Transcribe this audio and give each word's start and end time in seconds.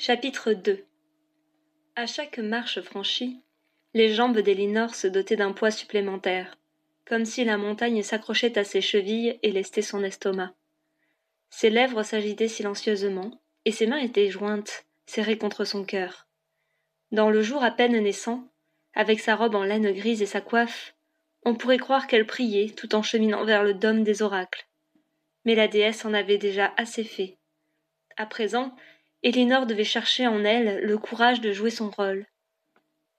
Chapitre 0.00 0.52
2 0.52 0.84
À 1.96 2.06
chaque 2.06 2.38
marche 2.38 2.80
franchie, 2.82 3.42
les 3.94 4.14
jambes 4.14 4.38
d'Elinor 4.38 4.94
se 4.94 5.08
dotaient 5.08 5.34
d'un 5.34 5.50
poids 5.50 5.72
supplémentaire, 5.72 6.56
comme 7.04 7.24
si 7.24 7.44
la 7.44 7.56
montagne 7.56 8.04
s'accrochait 8.04 8.56
à 8.56 8.62
ses 8.62 8.80
chevilles 8.80 9.40
et 9.42 9.50
lestait 9.50 9.82
son 9.82 10.04
estomac. 10.04 10.54
Ses 11.50 11.70
lèvres 11.70 12.04
s'agitaient 12.04 12.46
silencieusement, 12.46 13.42
et 13.64 13.72
ses 13.72 13.88
mains 13.88 13.98
étaient 13.98 14.30
jointes, 14.30 14.86
serrées 15.04 15.36
contre 15.36 15.64
son 15.64 15.84
cœur. 15.84 16.28
Dans 17.10 17.28
le 17.28 17.42
jour 17.42 17.64
à 17.64 17.72
peine 17.72 17.98
naissant, 17.98 18.46
avec 18.94 19.18
sa 19.18 19.34
robe 19.34 19.56
en 19.56 19.64
laine 19.64 19.90
grise 19.90 20.22
et 20.22 20.26
sa 20.26 20.40
coiffe, 20.40 20.94
on 21.44 21.56
pourrait 21.56 21.76
croire 21.76 22.06
qu'elle 22.06 22.26
priait 22.26 22.70
tout 22.70 22.94
en 22.94 23.02
cheminant 23.02 23.44
vers 23.44 23.64
le 23.64 23.74
dôme 23.74 24.04
des 24.04 24.22
oracles. 24.22 24.68
Mais 25.44 25.56
la 25.56 25.66
déesse 25.66 26.04
en 26.04 26.14
avait 26.14 26.38
déjà 26.38 26.72
assez 26.76 27.02
fait. 27.02 27.36
À 28.16 28.26
présent, 28.26 28.76
Elinor 29.22 29.66
devait 29.66 29.84
chercher 29.84 30.26
en 30.26 30.44
elle 30.44 30.80
le 30.84 30.98
courage 30.98 31.40
de 31.40 31.52
jouer 31.52 31.70
son 31.70 31.90
rôle. 31.90 32.26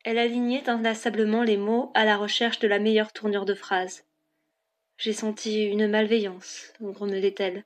Elle 0.05 0.17
alignait 0.17 0.70
inlassablement 0.70 1.44
les 1.44 1.58
mots 1.58 1.91
à 1.94 2.05
la 2.05 2.16
recherche 2.16 2.59
de 2.59 2.67
la 2.67 2.80
meilleure 2.80 3.12
tournure 3.12 3.45
de 3.45 3.53
phrase. 3.53 4.05
J'ai 4.98 5.13
senti 5.13 5.63
une 5.63 5.88
malveillance, 5.88 6.73
grommelait-elle. 6.81 7.66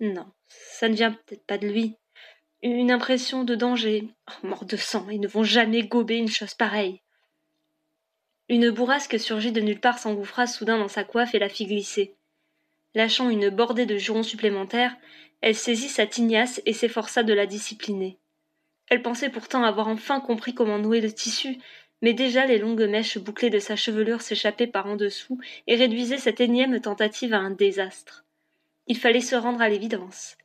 Non, 0.00 0.26
ça 0.46 0.88
ne 0.88 0.94
vient 0.94 1.12
peut-être 1.12 1.46
pas 1.46 1.58
de 1.58 1.68
lui. 1.68 1.96
Une 2.62 2.90
impression 2.90 3.44
de 3.44 3.54
danger. 3.54 4.08
Oh, 4.28 4.46
mort 4.46 4.64
de 4.64 4.76
sang, 4.76 5.08
ils 5.10 5.20
ne 5.20 5.28
vont 5.28 5.44
jamais 5.44 5.82
gober 5.82 6.16
une 6.16 6.28
chose 6.28 6.54
pareille. 6.54 7.02
Une 8.48 8.70
bourrasque 8.70 9.18
surgit 9.18 9.52
de 9.52 9.60
nulle 9.60 9.80
part 9.80 9.98
s'engouffra 9.98 10.46
soudain 10.46 10.78
dans 10.78 10.88
sa 10.88 11.04
coiffe 11.04 11.34
et 11.34 11.38
la 11.38 11.48
fit 11.48 11.66
glisser. 11.66 12.14
Lâchant 12.94 13.28
une 13.28 13.50
bordée 13.50 13.86
de 13.86 13.96
jurons 13.96 14.22
supplémentaires, 14.22 14.96
elle 15.40 15.54
saisit 15.54 15.88
sa 15.88 16.06
tignasse 16.06 16.62
et 16.64 16.72
s'efforça 16.72 17.22
de 17.22 17.32
la 17.32 17.46
discipliner. 17.46 18.18
Elle 18.88 19.02
pensait 19.02 19.30
pourtant 19.30 19.64
avoir 19.64 19.88
enfin 19.88 20.20
compris 20.20 20.54
comment 20.54 20.78
nouer 20.78 21.00
le 21.00 21.12
tissu, 21.12 21.58
mais 22.02 22.12
déjà 22.12 22.46
les 22.46 22.58
longues 22.58 22.88
mèches 22.88 23.18
bouclées 23.18 23.50
de 23.50 23.58
sa 23.58 23.76
chevelure 23.76 24.20
s'échappaient 24.20 24.66
par 24.66 24.86
en 24.86 24.96
dessous 24.96 25.40
et 25.66 25.74
réduisaient 25.74 26.18
cette 26.18 26.40
énième 26.40 26.80
tentative 26.80 27.34
à 27.34 27.38
un 27.38 27.50
désastre. 27.50 28.24
Il 28.86 28.98
fallait 28.98 29.20
se 29.20 29.34
rendre 29.34 29.62
à 29.62 29.68
l'évidence. 29.68 30.36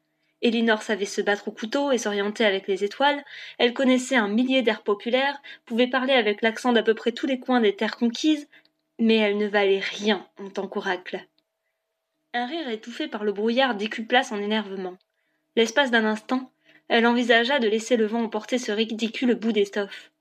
Elinor 0.41 0.81
savait 0.81 1.05
se 1.05 1.21
battre 1.21 1.49
au 1.49 1.51
couteau 1.51 1.91
et 1.91 1.97
s'orienter 1.97 2.45
avec 2.45 2.67
les 2.67 2.83
étoiles, 2.83 3.23
elle 3.57 3.73
connaissait 3.73 4.15
un 4.15 4.29
millier 4.29 4.61
d'airs 4.61 4.83
populaires, 4.83 5.41
pouvait 5.65 5.87
parler 5.87 6.13
avec 6.13 6.41
l'accent 6.41 6.71
d'à 6.71 6.83
peu 6.83 6.93
près 6.93 7.11
tous 7.11 7.27
les 7.27 7.39
coins 7.39 7.59
des 7.59 7.75
terres 7.75 7.97
conquises, 7.97 8.47
mais 8.97 9.17
elle 9.17 9.37
ne 9.37 9.47
valait 9.47 9.79
rien 9.79 10.25
en 10.39 10.49
tant 10.49 10.67
qu'oracle. 10.67 11.27
Un 12.31 12.45
rire 12.45 12.69
étouffé 12.69 13.07
par 13.07 13.23
le 13.23 13.31
brouillard 13.31 13.73
décupla 13.73 14.21
son 14.21 14.39
énervement. 14.39 14.97
L'espace 15.55 15.89
d'un 15.89 16.05
instant, 16.05 16.51
elle 16.87 17.07
envisagea 17.07 17.57
de 17.57 17.67
laisser 17.67 17.97
le 17.97 18.05
vent 18.05 18.21
emporter 18.21 18.59
ce 18.59 18.71
ridicule 18.71 19.33
bout 19.33 19.51
d'étoffe. 19.51 20.11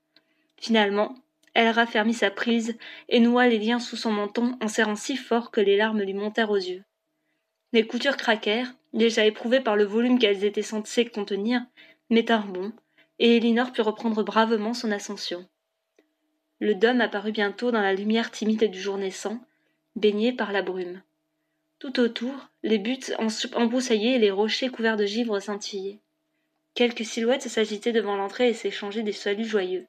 Finalement, 0.57 1.13
elle 1.53 1.69
raffermit 1.69 2.15
sa 2.15 2.31
prise 2.31 2.75
et 3.09 3.19
noua 3.19 3.47
les 3.47 3.59
liens 3.59 3.79
sous 3.79 3.95
son 3.95 4.11
menton 4.11 4.57
en 4.59 4.67
serrant 4.67 4.95
si 4.95 5.17
fort 5.17 5.51
que 5.51 5.61
les 5.61 5.77
larmes 5.77 6.01
lui 6.01 6.15
montèrent 6.15 6.49
aux 6.49 6.55
yeux. 6.55 6.83
Les 7.73 7.85
coutures 7.85 8.17
craquèrent, 8.17 8.73
déjà 8.93 9.23
éprouvées 9.25 9.61
par 9.61 9.75
le 9.75 9.83
volume 9.83 10.17
qu'elles 10.17 10.45
étaient 10.45 10.63
censées 10.63 11.05
contenir, 11.05 11.61
mais 12.09 12.25
tinrent 12.25 12.47
bon, 12.47 12.71
et 13.19 13.37
Elinor 13.37 13.71
put 13.71 13.81
reprendre 13.81 14.23
bravement 14.23 14.73
son 14.73 14.91
ascension. 14.91 15.47
Le 16.59 16.73
dôme 16.73 17.01
apparut 17.01 17.31
bientôt 17.31 17.69
dans 17.69 17.81
la 17.81 17.93
lumière 17.93 18.31
timide 18.31 18.71
du 18.71 18.81
jour 18.81 18.97
naissant, 18.97 19.39
baigné 19.95 20.33
par 20.33 20.51
la 20.51 20.63
brume. 20.63 21.03
Tout 21.79 22.01
autour, 22.01 22.49
les 22.61 22.77
buttes 22.77 23.13
embroussaillées 23.55 24.15
et 24.15 24.19
les 24.19 24.31
rochers 24.31 24.67
couverts 24.67 24.97
de 24.97 25.05
givre 25.05 25.39
scintillaient. 25.39 25.99
Quelques 26.75 27.05
silhouettes 27.05 27.47
s'agitaient 27.47 27.93
devant 27.93 28.17
l'entrée 28.17 28.49
et 28.49 28.53
s'échangeaient 28.53 29.01
des 29.01 29.13
saluts 29.13 29.45
joyeux. 29.45 29.87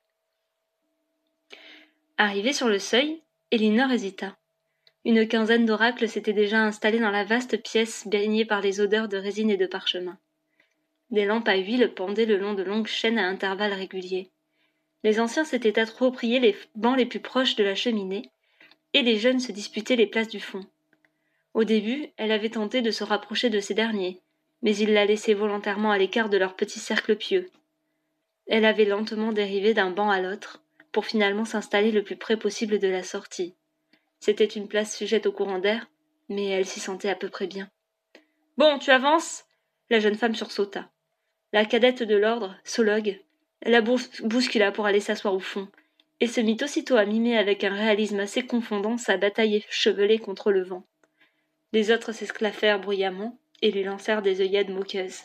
Arrivée 2.17 2.53
sur 2.53 2.69
le 2.69 2.79
seuil, 2.79 3.21
Elinor 3.51 3.91
hésita. 3.91 4.37
Une 5.05 5.27
quinzaine 5.27 5.67
d'oracles 5.67 6.09
s'étaient 6.09 6.33
déjà 6.33 6.61
installés 6.61 7.01
dans 7.01 7.11
la 7.11 7.25
vaste 7.25 7.61
pièce 7.61 8.07
baignée 8.07 8.45
par 8.45 8.61
les 8.61 8.81
odeurs 8.81 9.09
de 9.09 9.17
résine 9.17 9.51
et 9.51 9.57
de 9.57 9.67
parchemin. 9.67 10.17
Des 11.11 11.25
lampes 11.25 11.49
à 11.49 11.57
huile 11.57 11.93
pendaient 11.93 12.27
le 12.27 12.37
long 12.37 12.55
de 12.55 12.63
longues 12.63 12.87
chaînes 12.87 13.19
à 13.19 13.27
intervalles 13.27 13.73
réguliers. 13.73 14.31
Les 15.03 15.19
anciens 15.19 15.45
s'étaient 15.45 15.81
appropriés 15.81 16.39
les 16.39 16.57
bancs 16.77 16.97
les 16.97 17.07
plus 17.07 17.19
proches 17.19 17.57
de 17.57 17.65
la 17.65 17.75
cheminée, 17.75 18.31
et 18.93 19.03
les 19.03 19.19
jeunes 19.19 19.41
se 19.41 19.51
disputaient 19.51 19.97
les 19.97 20.07
places 20.07 20.29
du 20.29 20.39
fond. 20.39 20.65
Au 21.55 21.65
début, 21.65 22.09
elle 22.17 22.33
avait 22.33 22.51
tenté 22.51 22.83
de 22.83 22.91
se 22.91 23.05
rapprocher 23.05 23.51
de 23.51 23.61
ces 23.61 23.75
derniers, 23.75 24.21
mais 24.63 24.77
ils 24.77 24.93
la 24.93 25.05
laissaient 25.05 25.35
volontairement 25.35 25.91
à 25.91 25.99
l'écart 25.99 26.29
de 26.29 26.37
leur 26.37 26.55
petit 26.55 26.79
cercle 26.79 27.17
pieux. 27.17 27.51
Elle 28.47 28.65
avait 28.65 28.85
lentement 28.85 29.33
dérivé 29.33 29.75
d'un 29.75 29.91
banc 29.91 30.11
à 30.11 30.21
l'autre, 30.21 30.63
pour 30.93 31.07
finalement 31.07 31.45
s'installer 31.45 31.93
le 31.93 32.03
plus 32.03 32.17
près 32.17 32.37
possible 32.37 32.79
de 32.79 32.89
la 32.89 33.03
sortie. 33.03 33.55
C'était 34.19 34.45
une 34.45 34.69
place 34.69 34.97
sujette 34.97 35.27
au 35.27 35.33
courant 35.33 35.59
d'air, 35.59 35.89
mais 36.29 36.47
elle 36.47 36.67
s'y 36.67 36.81
sentait 36.81 37.09
à 37.09 37.15
peu 37.15 37.29
près 37.29 37.47
bien. 37.47 37.69
Bon, 38.57 38.79
tu 38.79 38.91
avances 38.91 39.45
La 39.89 40.01
jeune 40.01 40.17
femme 40.17 40.35
sursauta. 40.35 40.91
La 41.53 41.65
cadette 41.65 42.03
de 42.03 42.17
l'ordre, 42.17 42.57
Sologue, 42.65 43.21
la 43.63 43.81
bouscula 43.81 44.73
pour 44.73 44.87
aller 44.87 45.01
s'asseoir 45.01 45.35
au 45.35 45.41
fond, 45.41 45.69
et 46.21 46.27
se 46.27 46.41
mit 46.41 46.59
aussitôt 46.63 46.97
à 46.97 47.05
mimer 47.05 47.37
avec 47.37 47.65
un 47.65 47.75
réalisme 47.75 48.21
assez 48.21 48.47
confondant 48.47 48.99
sa 48.99 49.17
bataille 49.17 49.65
chevelée 49.69 50.19
contre 50.19 50.53
le 50.53 50.63
vent. 50.63 50.85
Les 51.73 51.91
autres 51.91 52.13
s'esclaffèrent 52.13 52.81
bruyamment 52.81 53.39
et 53.63 53.71
lui 53.71 53.85
lancèrent 53.85 54.23
des 54.23 54.41
œillades 54.41 54.71
moqueuses. 54.71 55.23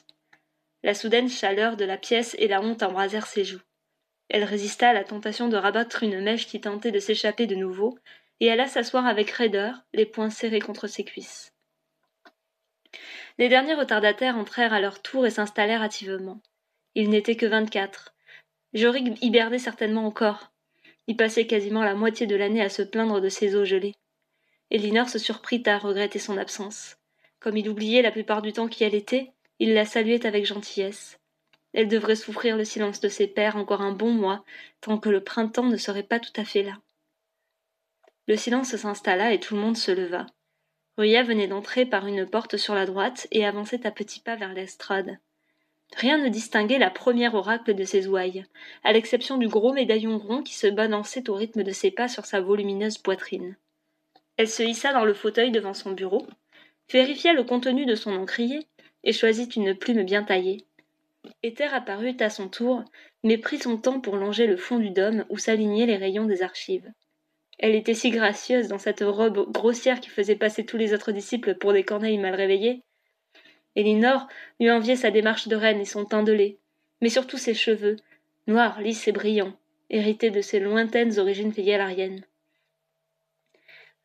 La 0.83 0.93
soudaine 0.93 1.29
chaleur 1.29 1.77
de 1.77 1.85
la 1.85 1.97
pièce 1.97 2.35
et 2.37 2.47
la 2.47 2.61
honte 2.61 2.83
embrasèrent 2.83 3.27
ses 3.27 3.43
joues. 3.43 3.61
Elle 4.29 4.43
résista 4.43 4.89
à 4.89 4.93
la 4.93 5.03
tentation 5.03 5.47
de 5.47 5.57
rabattre 5.57 6.03
une 6.03 6.21
mèche 6.21 6.47
qui 6.47 6.61
tentait 6.61 6.91
de 6.91 6.99
s'échapper 6.99 7.47
de 7.47 7.55
nouveau, 7.55 7.97
et 8.39 8.51
alla 8.51 8.67
s'asseoir 8.67 9.05
avec 9.05 9.29
raideur, 9.31 9.83
les 9.93 10.05
poings 10.05 10.29
serrés 10.29 10.59
contre 10.59 10.87
ses 10.87 11.03
cuisses. 11.03 11.53
Les 13.37 13.49
derniers 13.49 13.73
retardataires 13.73 14.37
entrèrent 14.37 14.73
à 14.73 14.79
leur 14.79 15.01
tour 15.01 15.25
et 15.25 15.31
s'installèrent 15.31 15.81
hâtivement. 15.81 16.41
Ils 16.95 17.09
n'étaient 17.09 17.35
que 17.35 17.45
vingt-quatre. 17.45 18.13
Jorig 18.73 19.17
hibernait 19.21 19.59
certainement 19.59 20.05
encore. 20.05 20.51
Il 21.07 21.17
passait 21.17 21.47
quasiment 21.47 21.83
la 21.83 21.95
moitié 21.95 22.27
de 22.27 22.35
l'année 22.35 22.61
à 22.61 22.69
se 22.69 22.81
plaindre 22.81 23.21
de 23.21 23.29
ses 23.29 23.55
eaux 23.55 23.65
gelées. 23.65 23.95
Elinor 24.71 25.09
se 25.09 25.19
surprit 25.19 25.63
à 25.65 25.77
regretter 25.77 26.19
son 26.19 26.37
absence. 26.37 26.97
Comme 27.39 27.57
il 27.57 27.69
oubliait 27.69 28.01
la 28.01 28.11
plupart 28.11 28.41
du 28.41 28.53
temps 28.53 28.67
qui 28.67 28.83
elle 28.83 28.95
était, 28.95 29.31
il 29.59 29.73
la 29.73 29.85
saluait 29.85 30.25
avec 30.25 30.45
gentillesse. 30.45 31.19
Elle 31.73 31.87
devrait 31.87 32.15
souffrir 32.15 32.57
le 32.57 32.65
silence 32.65 32.99
de 32.99 33.09
ses 33.09 33.27
pères 33.27 33.57
encore 33.57 33.81
un 33.81 33.91
bon 33.91 34.11
mois, 34.11 34.43
tant 34.81 34.97
que 34.97 35.09
le 35.09 35.23
printemps 35.23 35.67
ne 35.67 35.77
serait 35.77 36.03
pas 36.03 36.19
tout 36.19 36.33
à 36.35 36.45
fait 36.45 36.63
là. 36.63 36.77
Le 38.27 38.37
silence 38.37 38.75
s'installa 38.75 39.33
et 39.33 39.39
tout 39.39 39.55
le 39.55 39.61
monde 39.61 39.77
se 39.77 39.91
leva. 39.91 40.25
Ruya 40.97 41.23
venait 41.23 41.47
d'entrer 41.47 41.85
par 41.85 42.07
une 42.07 42.25
porte 42.25 42.57
sur 42.57 42.73
la 42.73 42.85
droite 42.85 43.27
et 43.31 43.45
avançait 43.45 43.85
à 43.85 43.91
petits 43.91 44.21
pas 44.21 44.35
vers 44.35 44.53
l'estrade. 44.53 45.19
Rien 45.97 46.17
ne 46.17 46.29
distinguait 46.29 46.79
la 46.79 46.89
première 46.89 47.35
oracle 47.35 47.75
de 47.75 47.83
ses 47.83 48.07
ouailles, 48.07 48.45
à 48.83 48.93
l'exception 48.93 49.37
du 49.37 49.47
gros 49.47 49.73
médaillon 49.73 50.17
rond 50.17 50.41
qui 50.41 50.55
se 50.55 50.67
balançait 50.67 51.29
au 51.29 51.35
rythme 51.35 51.63
de 51.63 51.71
ses 51.71 51.91
pas 51.91 52.07
sur 52.07 52.25
sa 52.25 52.41
volumineuse 52.41 52.97
poitrine. 52.97 53.57
Elle 54.37 54.49
se 54.49 54.63
hissa 54.63 54.91
dans 54.91 55.05
le 55.05 55.13
fauteuil 55.13 55.51
devant 55.51 55.73
son 55.73 55.91
bureau, 55.91 56.27
vérifia 56.91 57.33
le 57.33 57.43
contenu 57.43 57.85
de 57.85 57.95
son 57.95 58.13
encrier 58.13 58.67
et 59.03 59.13
choisit 59.13 59.55
une 59.55 59.75
plume 59.75 60.03
bien 60.03 60.23
taillée. 60.23 60.65
Éther 61.41 61.73
apparut 61.73 62.17
à 62.19 62.29
son 62.29 62.49
tour, 62.49 62.83
mais 63.23 63.37
prit 63.37 63.59
son 63.59 63.77
temps 63.77 63.99
pour 63.99 64.17
longer 64.17 64.45
le 64.45 64.57
fond 64.57 64.77
du 64.77 64.91
dôme 64.91 65.25
où 65.29 65.37
s'alignaient 65.37 65.85
les 65.85 65.97
rayons 65.97 66.25
des 66.25 66.43
archives. 66.43 66.91
Elle 67.57 67.75
était 67.75 67.93
si 67.93 68.09
gracieuse 68.09 68.67
dans 68.67 68.77
cette 68.77 69.01
robe 69.01 69.49
grossière 69.51 70.01
qui 70.01 70.09
faisait 70.09 70.35
passer 70.35 70.65
tous 70.65 70.77
les 70.77 70.93
autres 70.93 71.13
disciples 71.13 71.55
pour 71.55 71.71
des 71.71 71.83
corneilles 71.83 72.17
mal 72.17 72.35
réveillées. 72.35 72.83
Elinor 73.75 74.27
lui 74.59 74.69
enviait 74.69 74.97
sa 74.97 75.11
démarche 75.11 75.47
de 75.47 75.55
reine 75.55 75.79
et 75.79 75.85
son 75.85 76.05
teint 76.05 76.23
de 76.23 76.33
lait, 76.33 76.57
mais 77.01 77.09
surtout 77.09 77.37
ses 77.37 77.53
cheveux, 77.53 77.95
noirs, 78.47 78.81
lisses 78.81 79.07
et 79.07 79.13
brillants, 79.13 79.57
hérités 79.89 80.29
de 80.29 80.41
ses 80.41 80.59
lointaines 80.59 81.17
origines 81.19 81.53
fégaliennes. 81.53 82.25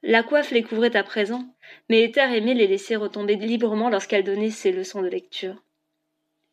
La 0.03 0.23
coiffe 0.23 0.51
les 0.51 0.63
couvrait 0.63 0.97
à 0.97 1.03
présent, 1.03 1.45
mais 1.91 2.03
Éther 2.03 2.33
aimait 2.33 2.55
les 2.55 2.67
laisser 2.67 2.97
retomber 2.97 3.37
librement 3.37 3.91
lorsqu'elle 3.91 4.25
donnait 4.25 4.51
ses 4.51 4.73
leçons 4.73 5.03
de 5.03 5.09
lecture. 5.09 5.63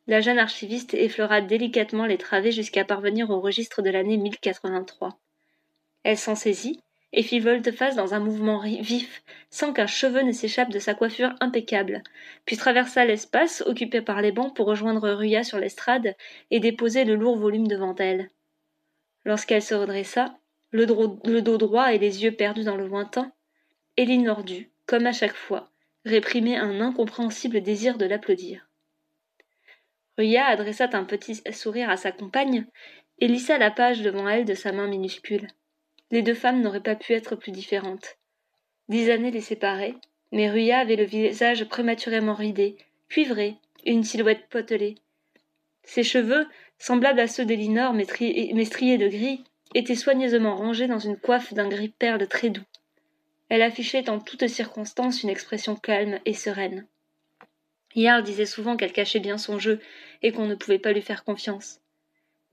La 0.06 0.20
jeune 0.20 0.40
archiviste 0.40 0.94
effleura 0.94 1.40
délicatement 1.40 2.06
les 2.06 2.18
travées 2.18 2.52
jusqu'à 2.52 2.84
parvenir 2.84 3.30
au 3.30 3.40
registre 3.40 3.82
de 3.82 3.90
l'année 3.90 4.18
1083. 4.18 5.18
Elle 6.04 6.18
s'en 6.18 6.36
saisit 6.36 6.82
et 7.14 7.24
fit 7.24 7.40
volte-face 7.40 7.96
dans 7.96 8.14
un 8.14 8.20
mouvement 8.20 8.62
vif, 8.62 9.24
sans 9.50 9.72
qu'un 9.72 9.88
cheveu 9.88 10.24
ne 10.24 10.34
s'échappe 10.34 10.70
de 10.70 10.80
sa 10.80 10.94
coiffure 10.94 11.34
impeccable, 11.40 12.04
puis 12.46 12.58
traversa 12.58 13.06
l'espace 13.06 13.64
occupé 13.66 14.02
par 14.02 14.22
les 14.22 14.34
bancs 14.34 14.54
pour 14.54 14.68
rejoindre 14.68 15.10
Ruya 15.10 15.44
sur 15.44 15.58
l'estrade 15.58 16.16
et 16.52 16.60
déposer 16.60 17.06
le 17.06 17.16
lourd 17.16 17.38
volume 17.38 17.68
devant 17.68 17.96
elle. 17.96 18.30
Lorsqu'elle 19.24 19.62
se 19.62 19.74
redressa, 19.74 20.38
le 20.72 20.86
dos 20.86 21.58
droit 21.58 21.94
et 21.94 21.98
les 21.98 22.24
yeux 22.24 22.34
perdus 22.34 22.66
dans 22.66 22.76
le 22.76 22.88
lointain, 22.88 23.32
Elinor 24.00 24.44
dut, 24.44 24.70
comme 24.86 25.08
à 25.08 25.12
chaque 25.12 25.36
fois, 25.36 25.72
réprimer 26.06 26.56
un 26.56 26.82
incompréhensible 26.82 27.62
désir 27.62 27.98
de 27.98 28.06
l'applaudir. 28.06 28.70
Ruya 30.20 30.46
adressa 30.46 30.88
un 30.94 31.04
petit 31.04 31.42
sourire 31.52 31.90
à 31.90 31.98
sa 31.98 32.12
compagne 32.12 32.68
et 33.18 33.28
lissa 33.28 33.58
la 33.58 33.72
page 33.72 34.04
devant 34.04 34.30
elle 34.30 34.46
de 34.46 34.54
sa 34.54 34.72
main 34.72 34.88
minuscule. 34.88 35.48
Les 36.12 36.22
deux 36.22 36.36
femmes 36.36 36.62
n'auraient 36.62 36.80
pas 36.80 36.96
pu 36.96 37.14
être 37.14 37.36
plus 37.36 37.52
différentes. 37.52 38.18
Dix 38.88 39.10
années 39.10 39.32
les 39.32 39.42
séparaient, 39.42 39.96
mais 40.32 40.48
Ruya 40.48 40.78
avait 40.78 40.96
le 40.96 41.04
visage 41.04 41.66
prématurément 41.66 42.36
ridé, 42.36 42.78
cuivré, 43.10 43.56
une 43.84 44.04
silhouette 44.04 44.48
potelée. 44.50 44.94
Ses 45.84 46.04
cheveux, 46.04 46.46
semblables 46.78 47.20
à 47.20 47.28
ceux 47.28 47.46
d'Elinor 47.46 47.94
mais 47.94 48.06
striés 48.06 48.98
de 49.00 49.08
gris, 49.08 49.44
étaient 49.74 49.96
soigneusement 49.96 50.56
rangés 50.56 50.88
dans 50.88 51.00
une 51.00 51.18
coiffe 51.18 51.56
d'un 51.56 51.68
gris 51.68 51.90
perle 51.90 52.28
très 52.28 52.52
doux. 52.52 52.62
Elle 53.50 53.62
affichait 53.62 54.10
en 54.10 54.20
toutes 54.20 54.48
circonstances 54.48 55.24
une 55.24 55.30
expression 55.30 55.76
calme 55.76 56.20
et 56.26 56.34
sereine. 56.34 56.88
Yard 57.96 58.24
disait 58.24 58.46
souvent 58.46 58.76
qu'elle 58.76 58.92
cachait 58.92 59.20
bien 59.20 59.38
son 59.38 59.58
jeu 59.58 59.80
et 60.22 60.32
qu'on 60.32 60.46
ne 60.46 60.56
pouvait 60.56 60.80
pas 60.80 60.92
lui 60.92 61.02
faire 61.02 61.24
confiance. 61.24 61.80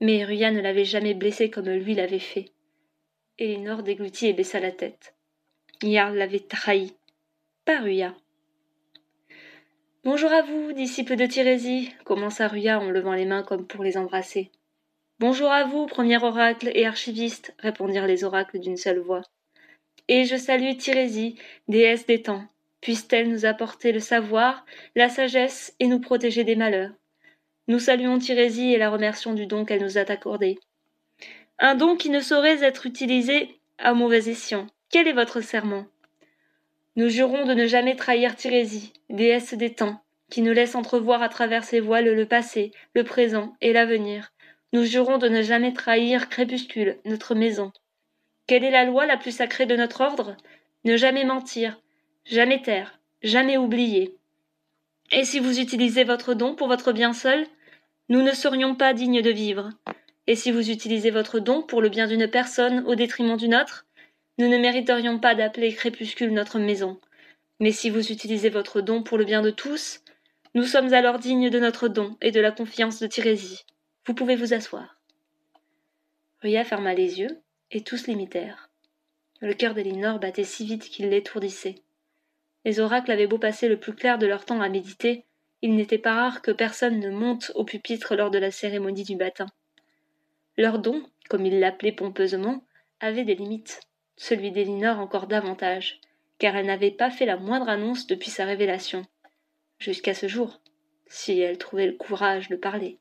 Mais 0.01 0.23
Ruya 0.23 0.51
ne 0.51 0.61
l'avait 0.61 0.85
jamais 0.85 1.13
blessée 1.13 1.49
comme 1.49 1.69
lui 1.69 1.95
l'avait 1.95 2.19
fait. 2.19 2.51
Elinor 3.37 3.83
déglutit 3.83 4.27
et 4.27 4.33
baissa 4.33 4.59
la 4.59 4.71
tête. 4.71 5.13
Yard 5.83 6.15
l'avait 6.15 6.39
trahi. 6.39 6.93
Pas 7.65 7.79
Ruya. 7.81 8.15
Bonjour 10.05 10.31
à 10.31 10.41
vous, 10.41 10.71
disciples 10.71 11.15
de 11.15 11.25
Tirésie, 11.25 11.91
commença 12.05 12.47
Ruya 12.47 12.79
en 12.79 12.89
levant 12.89 13.13
les 13.13 13.25
mains 13.25 13.43
comme 13.43 13.67
pour 13.67 13.83
les 13.83 13.97
embrasser. 13.97 14.51
Bonjour 15.19 15.49
à 15.51 15.63
vous, 15.63 15.87
premier 15.87 16.23
oracle 16.23 16.71
et 16.73 16.85
archiviste, 16.85 17.55
répondirent 17.59 18.05
les 18.05 18.23
oracles 18.23 18.59
d'une 18.59 18.77
seule 18.77 18.99
voix. 18.99 19.23
Et 20.07 20.25
je 20.25 20.35
salue 20.35 20.77
Tirésie, 20.77 21.35
déesse 21.67 22.05
des 22.05 22.21
temps. 22.21 22.45
Puisse-t-elle 22.81 23.29
nous 23.29 23.45
apporter 23.45 23.91
le 23.91 23.99
savoir, 23.99 24.65
la 24.95 25.09
sagesse 25.09 25.73
et 25.79 25.87
nous 25.87 25.99
protéger 25.99 26.43
des 26.43 26.55
malheurs. 26.55 26.91
Nous 27.67 27.79
saluons 27.79 28.19
Tirésie 28.19 28.73
et 28.73 28.77
la 28.77 28.91
remercions 28.91 29.33
du 29.33 29.47
don 29.47 29.65
qu'elle 29.65 29.81
nous 29.81 29.97
a 29.97 30.01
accordé. 30.01 30.59
Un 31.57 31.73
don 31.73 31.95
qui 31.95 32.11
ne 32.11 32.19
saurait 32.19 32.63
être 32.63 32.85
utilisé 32.85 33.59
à 33.79 33.93
mauvais 33.93 34.29
escient. 34.29 34.67
Quel 34.91 35.07
est 35.07 35.13
votre 35.13 35.41
serment? 35.41 35.87
Nous 36.95 37.09
jurons 37.09 37.45
de 37.45 37.53
ne 37.53 37.65
jamais 37.65 37.95
trahir 37.95 38.35
Tirésie, 38.35 38.93
déesse 39.09 39.55
des 39.55 39.73
temps, 39.73 39.99
qui 40.29 40.41
nous 40.41 40.53
laisse 40.53 40.75
entrevoir 40.75 41.23
à 41.23 41.29
travers 41.29 41.63
ses 41.63 41.79
voiles 41.79 42.13
le 42.13 42.25
passé, 42.25 42.71
le 42.93 43.03
présent 43.03 43.53
et 43.61 43.73
l'avenir. 43.73 44.31
Nous 44.71 44.83
jurons 44.83 45.17
de 45.17 45.27
ne 45.27 45.41
jamais 45.41 45.73
trahir 45.73 46.29
Crépuscule, 46.29 46.99
notre 47.05 47.33
maison. 47.33 47.71
Quelle 48.47 48.63
est 48.63 48.71
la 48.71 48.85
loi 48.85 49.07
la 49.07 49.17
plus 49.17 49.31
sacrée 49.31 49.65
de 49.65 49.75
notre 49.75 50.01
ordre? 50.01 50.37
Ne 50.83 50.97
jamais 50.97 51.25
mentir, 51.25 51.81
jamais 52.25 52.61
taire, 52.61 52.99
jamais 53.23 53.57
oublier. 53.57 54.15
Et 55.11 55.25
si 55.25 55.39
vous 55.39 55.59
utilisez 55.59 56.03
votre 56.03 56.35
don 56.35 56.53
pour 56.53 56.67
votre 56.67 56.91
bien 56.91 57.13
seul, 57.13 57.47
nous 58.07 58.21
ne 58.21 58.33
serions 58.33 58.75
pas 58.75 58.93
dignes 58.93 59.23
de 59.23 59.31
vivre. 59.31 59.71
Et 60.27 60.35
si 60.35 60.51
vous 60.51 60.69
utilisez 60.69 61.09
votre 61.09 61.39
don 61.39 61.63
pour 61.63 61.81
le 61.81 61.89
bien 61.89 62.05
d'une 62.05 62.29
personne 62.29 62.85
au 62.85 62.93
détriment 62.93 63.35
d'une 63.35 63.55
autre, 63.55 63.87
nous 64.37 64.47
ne 64.47 64.57
mériterions 64.57 65.19
pas 65.19 65.33
d'appeler 65.33 65.73
crépuscule 65.73 66.31
notre 66.31 66.59
maison. 66.59 66.99
Mais 67.59 67.71
si 67.71 67.89
vous 67.89 68.11
utilisez 68.11 68.49
votre 68.49 68.81
don 68.81 69.01
pour 69.01 69.17
le 69.17 69.25
bien 69.25 69.41
de 69.41 69.49
tous, 69.49 70.01
nous 70.53 70.65
sommes 70.65 70.93
alors 70.93 71.17
dignes 71.17 71.49
de 71.49 71.59
notre 71.59 71.87
don 71.87 72.15
et 72.21 72.31
de 72.31 72.41
la 72.41 72.51
confiance 72.51 72.99
de 72.99 73.07
Tirésie. 73.07 73.65
Vous 74.05 74.13
pouvez 74.13 74.35
vous 74.35 74.53
asseoir. 74.53 74.99
Ria 76.41 76.63
ferma 76.63 76.93
les 76.93 77.19
yeux, 77.19 77.41
et 77.71 77.83
tous 77.83 78.07
l'imitèrent. 78.07 78.69
Le 79.41 79.53
cœur 79.53 79.73
d'Elinor 79.73 80.19
battait 80.19 80.43
si 80.43 80.65
vite 80.65 80.89
qu'il 80.89 81.09
l'étourdissait. 81.09 81.75
Les 82.63 82.79
oracles 82.79 83.11
avaient 83.11 83.27
beau 83.27 83.37
passer 83.37 83.67
le 83.67 83.79
plus 83.79 83.93
clair 83.93 84.17
de 84.17 84.25
leur 84.25 84.45
temps 84.45 84.61
à 84.61 84.69
méditer, 84.69 85.25
il 85.61 85.75
n'était 85.75 85.97
pas 85.97 86.13
rare 86.13 86.41
que 86.41 86.51
personne 86.51 86.99
ne 86.99 87.09
monte 87.09 87.51
au 87.55 87.63
pupitre 87.63 88.15
lors 88.15 88.31
de 88.31 88.37
la 88.37 88.51
cérémonie 88.51 89.03
du 89.03 89.15
baptême. 89.15 89.47
Leur 90.57 90.79
don, 90.79 91.03
comme 91.29 91.45
ils 91.45 91.59
l'appelaient 91.59 91.91
pompeusement, 91.91 92.63
avait 92.99 93.25
des 93.25 93.35
limites, 93.35 93.81
celui 94.15 94.51
d'Elinor 94.51 94.99
encore 94.99 95.27
davantage, 95.27 95.99
car 96.37 96.55
elle 96.55 96.67
n'avait 96.67 96.91
pas 96.91 97.11
fait 97.11 97.25
la 97.25 97.37
moindre 97.37 97.69
annonce 97.69 98.07
depuis 98.07 98.29
sa 98.29 98.45
révélation, 98.45 99.05
jusqu'à 99.79 100.13
ce 100.13 100.27
jour, 100.27 100.61
si 101.07 101.39
elle 101.39 101.57
trouvait 101.57 101.87
le 101.87 101.93
courage 101.93 102.49
de 102.49 102.55
parler. 102.55 102.99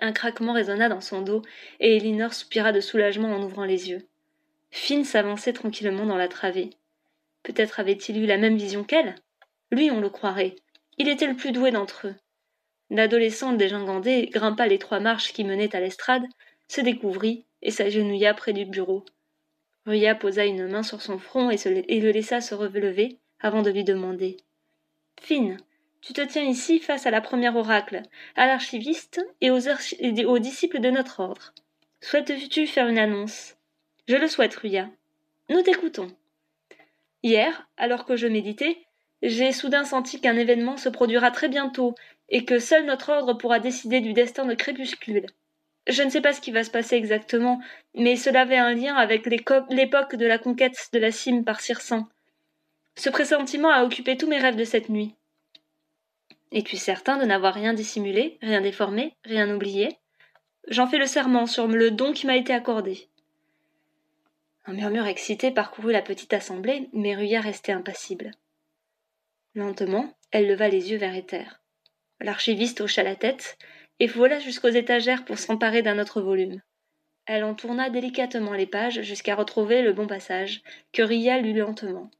Un 0.00 0.12
craquement 0.12 0.54
résonna 0.54 0.88
dans 0.88 1.00
son 1.00 1.20
dos, 1.20 1.42
et 1.78 1.96
Elinor 1.96 2.32
soupira 2.32 2.72
de 2.72 2.80
soulagement 2.80 3.34
en 3.34 3.42
ouvrant 3.42 3.64
les 3.64 3.90
yeux. 3.90 4.08
Finn 4.70 5.04
s'avançait 5.04 5.52
tranquillement 5.52 6.06
dans 6.06 6.16
la 6.16 6.28
travée. 6.28 6.70
Peut-être 7.42 7.80
avait-il 7.80 8.18
eu 8.18 8.26
la 8.26 8.38
même 8.38 8.56
vision 8.56 8.82
qu'elle? 8.82 9.14
Lui, 9.70 9.90
on 9.90 10.00
le 10.00 10.08
croirait. 10.08 10.56
Il 10.98 11.08
était 11.08 11.26
le 11.26 11.36
plus 11.36 11.52
doué 11.52 11.70
d'entre 11.70 12.08
eux. 12.08 12.14
L'adolescente 12.90 13.56
dégingandée 13.56 14.26
grimpa 14.32 14.66
les 14.66 14.78
trois 14.78 15.00
marches 15.00 15.32
qui 15.32 15.44
menaient 15.44 15.74
à 15.76 15.80
l'estrade, 15.80 16.24
se 16.66 16.80
découvrit 16.80 17.46
et 17.62 17.70
s'agenouilla 17.70 18.34
près 18.34 18.52
du 18.52 18.64
bureau. 18.64 19.04
Ruya 19.86 20.14
posa 20.14 20.44
une 20.44 20.66
main 20.66 20.82
sur 20.82 21.02
son 21.02 21.18
front 21.18 21.50
et, 21.50 21.56
et 21.66 22.00
le 22.00 22.10
laissa 22.10 22.40
se 22.40 22.54
relever 22.54 23.18
avant 23.38 23.62
de 23.62 23.70
lui 23.70 23.84
demander 23.84 24.36
Finn, 25.20 25.56
tu 26.00 26.12
te 26.12 26.20
tiens 26.22 26.44
ici 26.44 26.78
face 26.78 27.06
à 27.06 27.10
la 27.10 27.20
première 27.20 27.56
oracle, 27.56 28.02
à 28.36 28.46
l'archiviste 28.46 29.20
et 29.40 29.50
aux, 29.50 30.38
disciples 30.38 30.80
de 30.80 30.90
notre 30.90 31.20
ordre. 31.20 31.52
Souhaites-tu 32.00 32.66
faire 32.66 32.88
une 32.88 32.98
annonce? 32.98 33.56
Je 34.08 34.16
le 34.16 34.26
souhaite, 34.26 34.54
Ruya. 34.54 34.88
Nous 35.50 35.62
t'écoutons. 35.62 36.08
Hier, 37.22 37.68
alors 37.76 38.06
que 38.06 38.16
je 38.16 38.26
méditais, 38.26 38.78
j'ai 39.22 39.52
soudain 39.52 39.84
senti 39.84 40.20
qu'un 40.20 40.36
événement 40.36 40.78
se 40.78 40.88
produira 40.88 41.30
très 41.30 41.48
bientôt 41.48 41.94
et 42.30 42.44
que 42.44 42.58
seul 42.58 42.86
notre 42.86 43.10
ordre 43.10 43.34
pourra 43.34 43.58
décider 43.58 44.00
du 44.00 44.14
destin 44.14 44.46
de 44.46 44.54
Crépuscule. 44.54 45.26
Je 45.86 46.02
ne 46.02 46.10
sais 46.10 46.20
pas 46.20 46.32
ce 46.32 46.40
qui 46.40 46.50
va 46.50 46.64
se 46.64 46.70
passer 46.70 46.96
exactement, 46.96 47.60
mais 47.94 48.16
cela 48.16 48.42
avait 48.42 48.56
un 48.56 48.74
lien 48.74 48.94
avec 48.94 49.26
l'époque 49.26 50.14
de 50.14 50.26
la 50.26 50.38
conquête 50.38 50.88
de 50.92 50.98
la 50.98 51.10
cime 51.10 51.44
par 51.44 51.60
Circin. 51.60 52.08
Ce 52.96 53.10
pressentiment 53.10 53.70
a 53.70 53.84
occupé 53.84 54.16
tous 54.16 54.28
mes 54.28 54.38
rêves 54.38 54.56
de 54.56 54.64
cette 54.64 54.88
nuit. 54.88 55.14
Es-tu 56.52 56.76
certain 56.76 57.16
de 57.16 57.24
n'avoir 57.24 57.54
rien 57.54 57.74
dissimulé, 57.74 58.38
rien 58.42 58.60
déformé, 58.60 59.14
rien 59.24 59.54
oublié 59.54 59.98
J'en 60.68 60.86
fais 60.86 60.98
le 60.98 61.06
serment 61.06 61.46
sur 61.46 61.66
le 61.66 61.90
don 61.90 62.12
qui 62.12 62.26
m'a 62.26 62.36
été 62.36 62.52
accordé. 62.52 63.08
Un 64.66 64.74
murmure 64.74 65.06
excité 65.06 65.50
parcourut 65.50 65.92
la 65.92 66.02
petite 66.02 66.32
assemblée, 66.32 66.88
mais 66.92 67.14
Ruya 67.14 67.40
restait 67.40 67.72
impassible. 67.72 68.32
Lentement, 69.54 70.14
elle 70.32 70.48
leva 70.48 70.68
les 70.68 70.90
yeux 70.90 70.98
vers 70.98 71.14
Éther. 71.14 71.60
L'archiviste 72.20 72.80
hocha 72.80 73.02
la 73.02 73.16
tête 73.16 73.56
et 73.98 74.06
vola 74.06 74.38
jusqu'aux 74.38 74.68
étagères 74.68 75.24
pour 75.24 75.38
s'emparer 75.38 75.82
d'un 75.82 75.98
autre 75.98 76.20
volume. 76.20 76.60
Elle 77.26 77.44
en 77.44 77.54
tourna 77.54 77.90
délicatement 77.90 78.52
les 78.52 78.66
pages 78.66 79.02
jusqu'à 79.02 79.34
retrouver 79.34 79.82
le 79.82 79.92
bon 79.92 80.06
passage, 80.06 80.62
que 80.92 81.02
Ria 81.02 81.38
lut 81.38 81.54
lentement. 81.54 82.10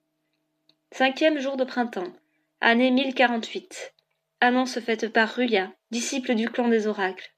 Cinquième 0.93 1.39
jour 1.39 1.57
de 1.57 1.65
printemps, 1.65 2.13
année 2.61 2.91
1048. 2.91 3.95
Annonce 4.43 4.81
faite 4.81 5.13
par 5.13 5.35
Ruya, 5.35 5.71
disciple 5.91 6.35
du 6.35 6.49
clan 6.49 6.69
des 6.69 6.87
oracles. 6.87 7.35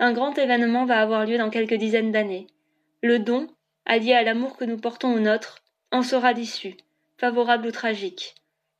Un 0.00 0.12
grand 0.12 0.36
événement 0.36 0.84
va 0.84 1.00
avoir 1.00 1.26
lieu 1.26 1.38
dans 1.38 1.48
quelques 1.48 1.74
dizaines 1.74 2.10
d'années. 2.10 2.48
Le 3.02 3.20
don, 3.20 3.46
allié 3.86 4.14
à 4.14 4.24
l'amour 4.24 4.56
que 4.56 4.64
nous 4.64 4.76
portons 4.76 5.14
au 5.14 5.20
nôtre, 5.20 5.62
en 5.92 6.02
sera 6.02 6.32
l'issue, 6.32 6.76
favorable 7.18 7.68
ou 7.68 7.70
tragique. 7.70 8.34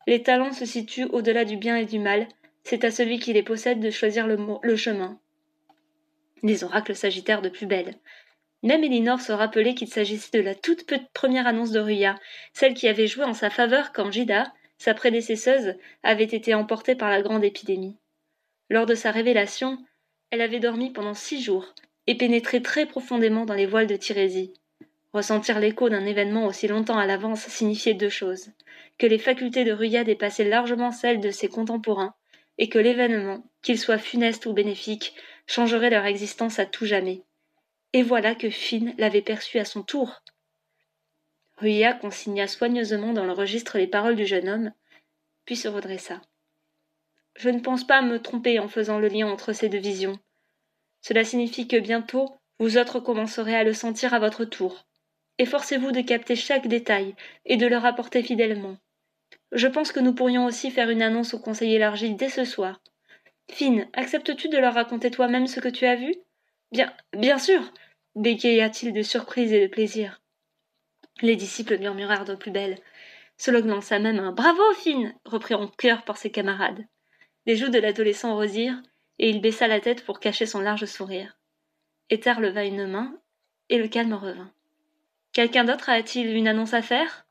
Les 0.09 0.25
talents 0.25 0.53
se 0.53 0.65
situent 0.65 1.07
au-delà 1.13 1.45
du 1.45 1.57
bien 1.57 1.77
et 1.77 1.87
du 1.87 2.01
mal, 2.01 2.27
c'est 2.65 2.83
à 2.83 2.91
celui 2.91 3.21
qui 3.21 3.33
les 3.33 3.45
possède 3.45 3.79
de 3.79 3.91
choisir 3.91 4.27
le, 4.27 4.77
chemin. 4.77 5.21
Les 6.43 6.65
oracles 6.65 6.97
s'agitèrent 6.97 7.43
de 7.43 7.51
plus 7.51 7.67
belle. 7.67 7.95
Même 8.65 8.83
Elinor 8.83 9.21
se 9.21 9.31
rappelait 9.33 9.77
qu'il 9.77 9.89
s'agissait 9.89 10.37
de 10.37 10.43
la 10.43 10.57
toute 10.57 10.85
première 11.13 11.47
annonce 11.47 11.71
de 11.71 11.79
Ruya, 11.79 12.17
celle 12.53 12.75
qui 12.75 12.89
avait 12.89 13.07
joué 13.07 13.23
en 13.23 13.35
sa 13.35 13.49
faveur 13.49 13.93
quand 13.93 14.11
Jida, 14.11 14.53
sa 14.85 14.93
prédécesseuse 14.93 15.77
avait 16.03 16.25
été 16.25 16.53
emportée 16.53 16.95
par 16.95 17.09
la 17.09 17.23
grande 17.23 17.43
épidémie. 17.43 17.97
Lors 18.69 18.85
de 18.85 18.95
sa 18.95 19.13
révélation, 19.13 19.79
elle 20.29 20.43
avait 20.43 20.61
dormi 20.61 20.91
pendant 20.91 21.15
six 21.15 21.43
jours 21.43 21.75
et 22.07 22.19
pénétré 22.19 22.61
très 22.61 22.85
profondément 22.85 23.47
dans 23.47 23.55
les 23.55 23.65
voiles 23.65 23.87
de 23.87 23.97
Tirésie. 23.97 24.53
Ressentir 25.15 25.59
l'écho 25.59 25.89
d'un 25.89 26.05
événement 26.05 26.45
aussi 26.45 26.69
longtemps 26.69 26.99
à 26.99 27.07
l'avance 27.07 27.47
signifiait 27.47 27.95
deux 27.95 28.11
choses 28.11 28.51
que 28.99 29.07
les 29.07 29.17
facultés 29.17 29.65
de 29.65 29.73
Ruya 29.73 30.05
dépassaient 30.05 30.45
largement 30.45 30.93
celles 30.93 31.21
de 31.21 31.31
ses 31.31 31.49
contemporains, 31.49 32.15
et 32.59 32.69
que 32.69 32.79
l'événement, 32.79 33.43
qu'il 33.63 33.79
soit 33.79 33.97
funeste 33.97 34.45
ou 34.45 34.53
bénéfique, 34.53 35.15
changerait 35.47 35.89
leur 35.89 36.05
existence 36.05 36.59
à 36.59 36.67
tout 36.67 36.85
jamais. 36.85 37.23
Et 37.95 38.03
voilà 38.03 38.35
que 38.35 38.51
Finn 38.51 38.93
l'avait 38.99 39.23
perçu 39.23 39.59
à 39.59 39.65
son 39.65 39.83
tour. 39.83 40.23
Ruya 41.57 41.93
consigna 41.93 42.47
soigneusement 42.47 43.13
dans 43.13 43.25
le 43.25 43.33
registre 43.33 43.79
les 43.79 43.87
paroles 43.87 44.17
du 44.17 44.27
jeune 44.27 44.49
homme, 44.49 44.73
puis 45.45 45.57
se 45.57 45.69
redressa. 45.69 46.21
Je 47.37 47.49
ne 47.51 47.61
pense 47.61 47.85
pas 47.87 48.03
me 48.03 48.21
tromper 48.21 48.59
en 48.59 48.69
faisant 48.69 48.99
le 48.99 49.09
lien 49.09 49.27
entre 49.29 49.53
ces 49.53 49.69
deux 49.69 49.79
visions. 49.79 50.19
Cela 51.01 51.25
signifie 51.25 51.69
que 51.69 51.77
bientôt 51.77 52.37
vous 52.59 52.79
autres 52.79 53.01
commencerez 53.01 53.55
à 53.55 53.65
le 53.65 53.73
sentir 53.73 54.15
à 54.15 54.19
votre 54.19 54.45
tour. 54.45 54.87
Efforcez-vous 55.39 55.91
de 55.91 56.01
capter 56.01 56.37
chaque 56.37 56.69
détail 56.69 57.15
et 57.45 57.57
de 57.57 57.67
le 57.67 57.77
rapporter 57.77 58.23
fidèlement. 58.23 58.77
Je 59.53 59.67
pense 59.67 59.91
que 59.91 60.01
nous 60.01 60.15
pourrions 60.15 60.47
aussi 60.47 60.71
faire 60.71 60.91
une 60.91 61.03
annonce 61.03 61.35
au 61.35 61.41
conseil 61.41 61.75
élargi 61.75 62.15
dès 62.15 62.29
ce 62.29 62.45
soir. 62.45 62.81
Fine, 63.51 63.89
acceptes-tu 63.93 64.49
de 64.49 64.59
leur 64.59 64.75
raconter 64.75 65.11
toi-même 65.11 65.47
ce 65.47 65.61
que 65.61 65.69
tu 65.69 65.87
as 65.87 65.97
vu? 65.97 66.15
Bien, 66.73 66.93
bien 67.13 67.39
sûr 67.39 67.73
bégaya-t-il 68.17 68.93
de 68.93 69.03
surprise 69.03 69.53
et 69.53 69.63
de 69.63 69.67
plaisir. 69.67 70.21
Les 71.23 71.37
disciples 71.37 71.79
murmurèrent 71.79 72.25
de 72.25 72.35
plus 72.35 72.51
belle. 72.51 72.79
Solog 73.37 73.67
lança 73.67 73.99
même 73.99 74.19
un 74.19 74.33
Bravo, 74.33 74.63
Fine 74.75 75.15
reprit 75.25 75.55
en 75.55 75.69
chœur 75.69 76.03
par 76.05 76.17
ses 76.17 76.31
camarades. 76.31 76.85
Les 77.47 77.57
joues 77.57 77.69
de 77.69 77.79
l'adolescent 77.79 78.35
rosirent, 78.35 78.83
et 79.19 79.31
il 79.31 79.41
baissa 79.41 79.69
la 79.69 79.81
tête 79.81 80.05
pour 80.05 80.21
cacher 80.21 80.47
son 80.47 80.61
large 80.61 80.87
sourire. 80.87 81.39
Ether 82.11 82.35
leva 82.41 82.65
une 82.65 82.87
main, 82.87 83.19
et 83.69 83.79
le 83.79 83.89
calme 83.89 84.15
revint. 84.15 84.53
Quelqu'un 85.33 85.65
d'autre 85.65 85.89
a-t-il 85.89 86.35
une 86.35 86.49
annonce 86.49 86.75
à 86.75 86.83
faire? 86.83 87.27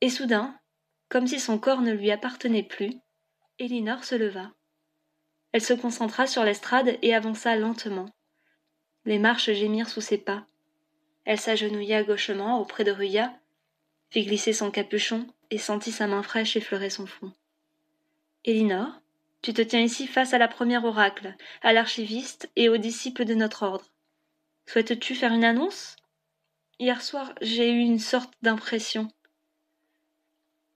Et 0.00 0.10
soudain, 0.10 0.58
comme 1.08 1.26
si 1.26 1.40
son 1.40 1.58
corps 1.58 1.80
ne 1.80 1.92
lui 1.92 2.10
appartenait 2.10 2.62
plus, 2.62 2.94
Elinor 3.58 4.04
se 4.04 4.14
leva. 4.14 4.52
Elle 5.52 5.62
se 5.62 5.74
concentra 5.74 6.26
sur 6.26 6.44
l'estrade 6.44 6.98
et 7.02 7.14
avança 7.14 7.56
lentement. 7.56 8.08
Les 9.04 9.18
marches 9.18 9.52
gémirent 9.52 9.88
sous 9.88 10.00
ses 10.00 10.18
pas. 10.18 10.46
Elle 11.28 11.38
s'agenouilla 11.38 12.04
gauchement 12.04 12.58
auprès 12.58 12.84
de 12.84 12.90
Ruya, 12.90 13.38
fit 14.08 14.24
glisser 14.24 14.54
son 14.54 14.70
capuchon 14.70 15.26
et 15.50 15.58
sentit 15.58 15.92
sa 15.92 16.06
main 16.06 16.22
fraîche 16.22 16.56
effleurer 16.56 16.88
son 16.88 17.04
front. 17.04 17.34
Elinor, 18.46 19.02
tu 19.42 19.52
te 19.52 19.60
tiens 19.60 19.82
ici 19.82 20.06
face 20.06 20.32
à 20.32 20.38
la 20.38 20.48
première 20.48 20.86
oracle, 20.86 21.36
à 21.60 21.74
l'archiviste 21.74 22.48
et 22.56 22.70
aux 22.70 22.78
disciples 22.78 23.26
de 23.26 23.34
notre 23.34 23.64
ordre. 23.64 23.84
Souhaites-tu 24.64 25.14
faire 25.14 25.34
une 25.34 25.44
annonce? 25.44 25.96
Hier 26.78 27.02
soir, 27.02 27.34
j'ai 27.42 27.70
eu 27.72 27.80
une 27.80 27.98
sorte 27.98 28.32
d'impression. 28.40 29.12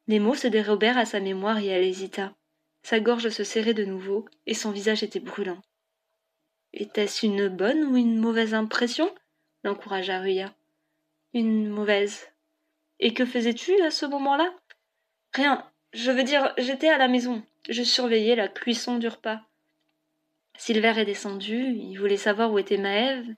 Les 0.07 0.19
mots 0.19 0.35
se 0.35 0.49
dérobèrent 0.49 0.99
à 0.99 1.07
sa 1.07 1.21
mémoire 1.21 1.61
et 1.61 1.69
elle 1.69 1.85
hésita. 1.85 2.35
Sa 2.83 3.01
gorge 3.01 3.31
se 3.31 3.43
serrait 3.43 3.73
de 3.73 3.87
nouveau, 3.87 4.27
et 4.45 4.53
son 4.53 4.71
visage 4.71 5.03
était 5.03 5.19
brûlant. 5.19 5.63
Était-ce 6.75 7.25
une 7.25 7.49
bonne 7.49 7.85
ou 7.85 7.97
une 7.97 8.19
mauvaise 8.19 8.53
impression? 8.53 9.11
L'encouragea 9.63 10.21
Ruya. 10.21 10.55
Une 11.35 11.69
mauvaise. 11.69 12.29
Et 13.01 13.15
que 13.15 13.25
faisais-tu 13.25 13.81
à 13.83 13.91
ce 13.91 14.07
moment-là? 14.07 14.53
Rien. 15.33 15.69
Je 15.93 16.11
veux 16.11 16.25
dire, 16.25 16.53
j'étais 16.59 16.89
à 16.89 16.99
la 16.99 17.09
maison. 17.09 17.43
Je 17.69 17.83
surveillais 17.83 18.37
la 18.37 18.49
cuisson 18.49 18.99
du 18.99 19.09
repas. 19.09 19.41
Silver 20.57 20.95
est 20.99 21.05
descendu, 21.05 21.75
il 21.75 21.97
voulait 21.97 22.17
savoir 22.17 22.53
où 22.53 22.59
était 22.59 22.77
Maëve, 22.77 23.35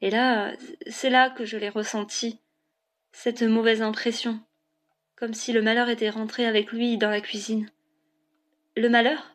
et 0.00 0.10
là, 0.10 0.52
c'est 0.88 1.10
là 1.10 1.30
que 1.30 1.44
je 1.44 1.56
l'ai 1.56 1.68
ressenti, 1.68 2.38
cette 3.12 3.42
mauvaise 3.42 3.82
impression, 3.82 4.40
comme 5.16 5.34
si 5.34 5.52
le 5.52 5.62
malheur 5.62 5.88
était 5.88 6.10
rentré 6.10 6.46
avec 6.46 6.70
lui 6.70 6.96
dans 6.96 7.10
la 7.10 7.20
cuisine. 7.20 7.70
Le 8.76 8.88
malheur? 8.88 9.34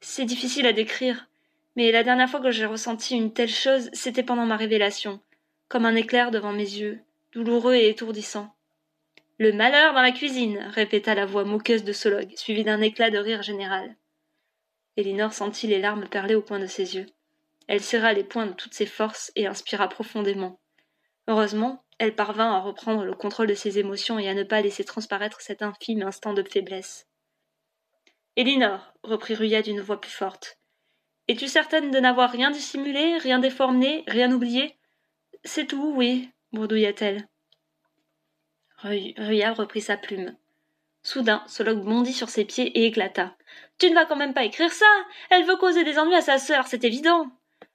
C'est 0.00 0.24
difficile 0.24 0.66
à 0.66 0.72
décrire, 0.72 1.28
mais 1.74 1.90
la 1.90 2.04
dernière 2.04 2.30
fois 2.30 2.40
que 2.40 2.50
j'ai 2.50 2.66
ressenti 2.66 3.16
une 3.16 3.32
telle 3.32 3.48
chose, 3.48 3.90
c'était 3.92 4.22
pendant 4.22 4.46
ma 4.46 4.56
révélation, 4.56 5.20
comme 5.68 5.86
un 5.86 5.94
éclair 5.94 6.30
devant 6.30 6.52
mes 6.52 6.62
yeux, 6.62 7.00
douloureux 7.32 7.74
et 7.74 7.88
étourdissant. 7.88 8.54
Le 9.38 9.52
malheur 9.52 9.94
dans 9.94 10.02
la 10.02 10.12
cuisine, 10.12 10.58
répéta 10.72 11.14
la 11.14 11.26
voix 11.26 11.44
moqueuse 11.44 11.84
de 11.84 11.92
Solog, 11.92 12.34
suivie 12.36 12.64
d'un 12.64 12.80
éclat 12.80 13.10
de 13.10 13.18
rire 13.18 13.42
général. 13.42 13.96
Elinor 14.96 15.32
sentit 15.32 15.66
les 15.66 15.80
larmes 15.80 16.08
perler 16.08 16.34
au 16.34 16.42
coin 16.42 16.58
de 16.58 16.66
ses 16.66 16.96
yeux. 16.96 17.06
Elle 17.68 17.82
serra 17.82 18.12
les 18.12 18.24
poings 18.24 18.46
de 18.46 18.52
toutes 18.52 18.74
ses 18.74 18.86
forces 18.86 19.30
et 19.36 19.46
inspira 19.46 19.88
profondément. 19.88 20.58
Heureusement, 21.28 21.84
elle 21.98 22.14
parvint 22.14 22.52
à 22.52 22.60
reprendre 22.60 23.04
le 23.04 23.14
contrôle 23.14 23.46
de 23.46 23.54
ses 23.54 23.78
émotions 23.78 24.18
et 24.18 24.28
à 24.28 24.34
ne 24.34 24.44
pas 24.44 24.62
laisser 24.62 24.84
transparaître 24.84 25.40
cet 25.40 25.62
infime 25.62 26.02
instant 26.02 26.32
de 26.32 26.42
faiblesse. 26.42 27.06
Elinor, 28.36 28.92
reprit 29.02 29.34
Ruya 29.34 29.62
d'une 29.62 29.80
voix 29.80 30.00
plus 30.00 30.10
forte, 30.10 30.58
es-tu 31.28 31.46
certaine 31.46 31.90
de 31.90 32.00
n'avoir 32.00 32.30
rien 32.30 32.50
dissimulé, 32.50 33.18
rien 33.18 33.38
déformé, 33.38 34.02
rien 34.06 34.32
oublié? 34.32 34.77
C'est 35.44 35.66
tout, 35.66 35.92
oui, 35.94 36.30
bourdouilla-t-elle. 36.52 37.28
Ruya 38.78 39.52
reprit 39.52 39.80
sa 39.80 39.96
plume. 39.96 40.36
Soudain, 41.02 41.42
Solog 41.46 41.82
bondit 41.84 42.12
sur 42.12 42.28
ses 42.28 42.44
pieds 42.44 42.66
et 42.78 42.86
éclata. 42.86 43.36
Tu 43.78 43.88
ne 43.88 43.94
vas 43.94 44.04
quand 44.04 44.16
même 44.16 44.34
pas 44.34 44.44
écrire 44.44 44.72
ça 44.72 44.86
Elle 45.30 45.44
veut 45.44 45.56
causer 45.56 45.84
des 45.84 45.98
ennuis 45.98 46.14
à 46.14 46.22
sa 46.22 46.38
sœur, 46.38 46.66
c'est 46.66 46.84
évident. 46.84 47.30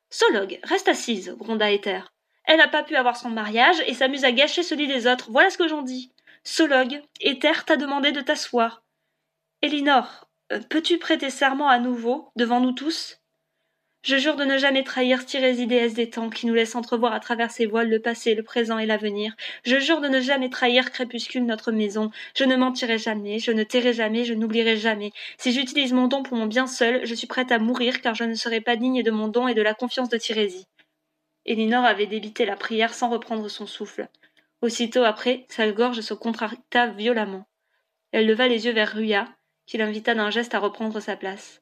Solog, 0.09 0.59
reste 0.63 0.87
assise, 0.87 1.35
gronda 1.37 1.71
Ether. 1.71 2.01
Elle 2.45 2.57
n'a 2.57 2.67
pas 2.67 2.83
pu 2.83 2.95
avoir 2.95 3.17
son 3.17 3.29
mariage 3.29 3.81
et 3.87 3.93
s'amuse 3.93 4.25
à 4.25 4.31
gâcher 4.31 4.63
celui 4.63 4.87
des 4.87 5.07
autres, 5.07 5.31
voilà 5.31 5.49
ce 5.49 5.57
que 5.57 5.67
j'en 5.67 5.81
dis. 5.81 6.11
Solog, 6.43 7.01
Ether 7.21 7.63
t'a 7.65 7.77
demandé 7.77 8.11
de 8.11 8.21
t'asseoir. 8.21 8.83
Elinor, 9.61 10.27
euh, 10.51 10.59
peux-tu 10.69 10.97
prêter 10.97 11.29
serment 11.29 11.69
à 11.69 11.79
nouveau, 11.79 12.31
devant 12.35 12.59
nous 12.59 12.73
tous? 12.73 13.17
Je 14.03 14.17
jure 14.17 14.35
de 14.35 14.43
ne 14.43 14.57
jamais 14.57 14.83
trahir 14.83 15.25
Tirésie 15.25 15.65
déesse 15.65 15.93
des 15.93 16.09
temps 16.09 16.29
qui 16.29 16.45
nous 16.45 16.53
laisse 16.53 16.75
entrevoir 16.75 17.13
à 17.13 17.21
travers 17.21 17.51
ses 17.51 17.65
voiles 17.65 17.89
le 17.89 18.01
passé, 18.01 18.35
le 18.35 18.43
présent 18.43 18.77
et 18.77 18.85
l'avenir. 18.85 19.33
Je 19.63 19.79
jure 19.79 20.01
de 20.01 20.09
ne 20.09 20.19
jamais 20.19 20.49
trahir 20.49 20.91
Crépuscule, 20.91 21.45
notre 21.45 21.71
maison. 21.71 22.11
Je 22.35 22.43
ne 22.43 22.57
mentirai 22.57 22.97
jamais, 22.97 23.39
je 23.39 23.51
ne 23.51 23.63
tairai 23.63 23.93
jamais, 23.93 24.25
je 24.25 24.33
n'oublierai 24.33 24.75
jamais. 24.75 25.13
Si 25.37 25.53
j'utilise 25.53 25.93
mon 25.93 26.09
don 26.09 26.21
pour 26.21 26.35
mon 26.35 26.47
bien 26.47 26.67
seul, 26.67 27.05
je 27.05 27.15
suis 27.15 27.27
prête 27.27 27.53
à 27.53 27.59
mourir 27.59 28.01
car 28.01 28.13
je 28.13 28.25
ne 28.25 28.33
serai 28.33 28.59
pas 28.59 28.75
digne 28.75 29.03
de 29.03 29.11
mon 29.11 29.29
don 29.29 29.47
et 29.47 29.53
de 29.53 29.61
la 29.61 29.73
confiance 29.73 30.09
de 30.09 30.17
Tirésie. 30.17 30.67
Elinor 31.45 31.85
avait 31.85 32.05
débité 32.05 32.45
la 32.45 32.57
prière 32.57 32.93
sans 32.93 33.09
reprendre 33.09 33.47
son 33.47 33.67
souffle. 33.67 34.09
Aussitôt 34.61 35.05
après, 35.05 35.45
sa 35.47 35.71
gorge 35.71 36.01
se 36.01 36.13
contracta 36.13 36.87
violemment. 36.87 37.45
Elle 38.11 38.27
leva 38.27 38.49
les 38.49 38.65
yeux 38.65 38.73
vers 38.73 38.91
Ruya, 38.91 39.29
qui 39.65 39.77
l'invita 39.77 40.13
d'un 40.13 40.29
geste 40.29 40.55
à 40.55 40.59
reprendre 40.59 40.99
sa 40.99 41.15
place. 41.15 41.61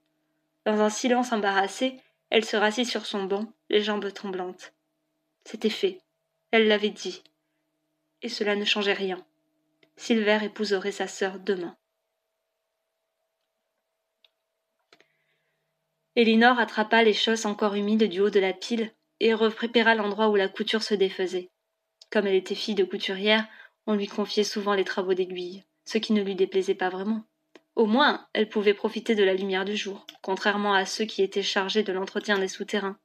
Dans 0.65 0.81
un 0.81 0.89
silence 0.89 1.31
embarrassé, 1.31 1.97
elle 2.31 2.45
se 2.45 2.55
rassit 2.55 2.87
sur 2.87 3.05
son 3.05 3.25
banc, 3.25 3.53
les 3.69 3.83
jambes 3.83 4.11
tremblantes. 4.11 4.73
C'était 5.43 5.69
fait. 5.69 5.99
Elle 6.51 6.67
l'avait 6.67 6.89
dit. 6.89 7.23
Et 8.21 8.29
cela 8.29 8.55
ne 8.55 8.63
changeait 8.63 8.93
rien. 8.93 9.23
Silver 9.97 10.39
épouserait 10.41 10.93
sa 10.93 11.07
sœur 11.07 11.39
demain. 11.39 11.75
Elinor 16.15 16.57
attrapa 16.57 17.03
les 17.03 17.13
chausses 17.13 17.45
encore 17.45 17.75
humides 17.75 18.09
du 18.09 18.21
haut 18.21 18.29
de 18.29 18.39
la 18.39 18.53
pile 18.53 18.93
et 19.19 19.33
reprépara 19.33 19.93
l'endroit 19.95 20.29
où 20.29 20.35
la 20.35 20.47
couture 20.47 20.83
se 20.83 20.93
défaisait. 20.93 21.49
Comme 22.11 22.27
elle 22.27 22.35
était 22.35 22.55
fille 22.55 22.75
de 22.75 22.83
couturière, 22.85 23.45
on 23.87 23.95
lui 23.95 24.07
confiait 24.07 24.43
souvent 24.43 24.73
les 24.73 24.85
travaux 24.85 25.13
d'aiguille, 25.13 25.65
ce 25.83 25.97
qui 25.97 26.13
ne 26.13 26.23
lui 26.23 26.35
déplaisait 26.35 26.75
pas 26.75 26.89
vraiment. 26.89 27.25
Au 27.75 27.85
moins, 27.85 28.27
elle 28.33 28.49
pouvait 28.49 28.73
profiter 28.73 29.15
de 29.15 29.23
la 29.23 29.33
lumière 29.33 29.63
du 29.63 29.77
jour, 29.77 30.05
contrairement 30.21 30.73
à 30.73 30.85
ceux 30.85 31.05
qui 31.05 31.21
étaient 31.21 31.41
chargés 31.41 31.83
de 31.83 31.93
l'entretien 31.93 32.37
des 32.37 32.49
souterrains. 32.49 32.99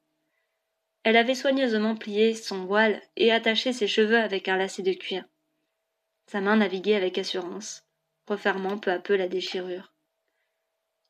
Elle 1.05 1.17
avait 1.17 1.37
soigneusement 1.37 1.95
plié 1.95 2.35
son 2.35 2.65
voile 2.65 3.01
et 3.17 3.31
attaché 3.31 3.73
ses 3.73 3.87
cheveux 3.87 4.19
avec 4.19 4.49
un 4.49 4.57
lacet 4.57 4.83
de 4.83 4.93
cuir. 4.93 5.25
Sa 6.27 6.41
main 6.41 6.57
naviguait 6.57 6.97
avec 6.97 7.17
assurance, 7.17 7.87
refermant 8.27 8.77
peu 8.77 8.91
à 8.91 8.99
peu 8.99 9.15
la 9.15 9.29
déchirure. 9.29 9.95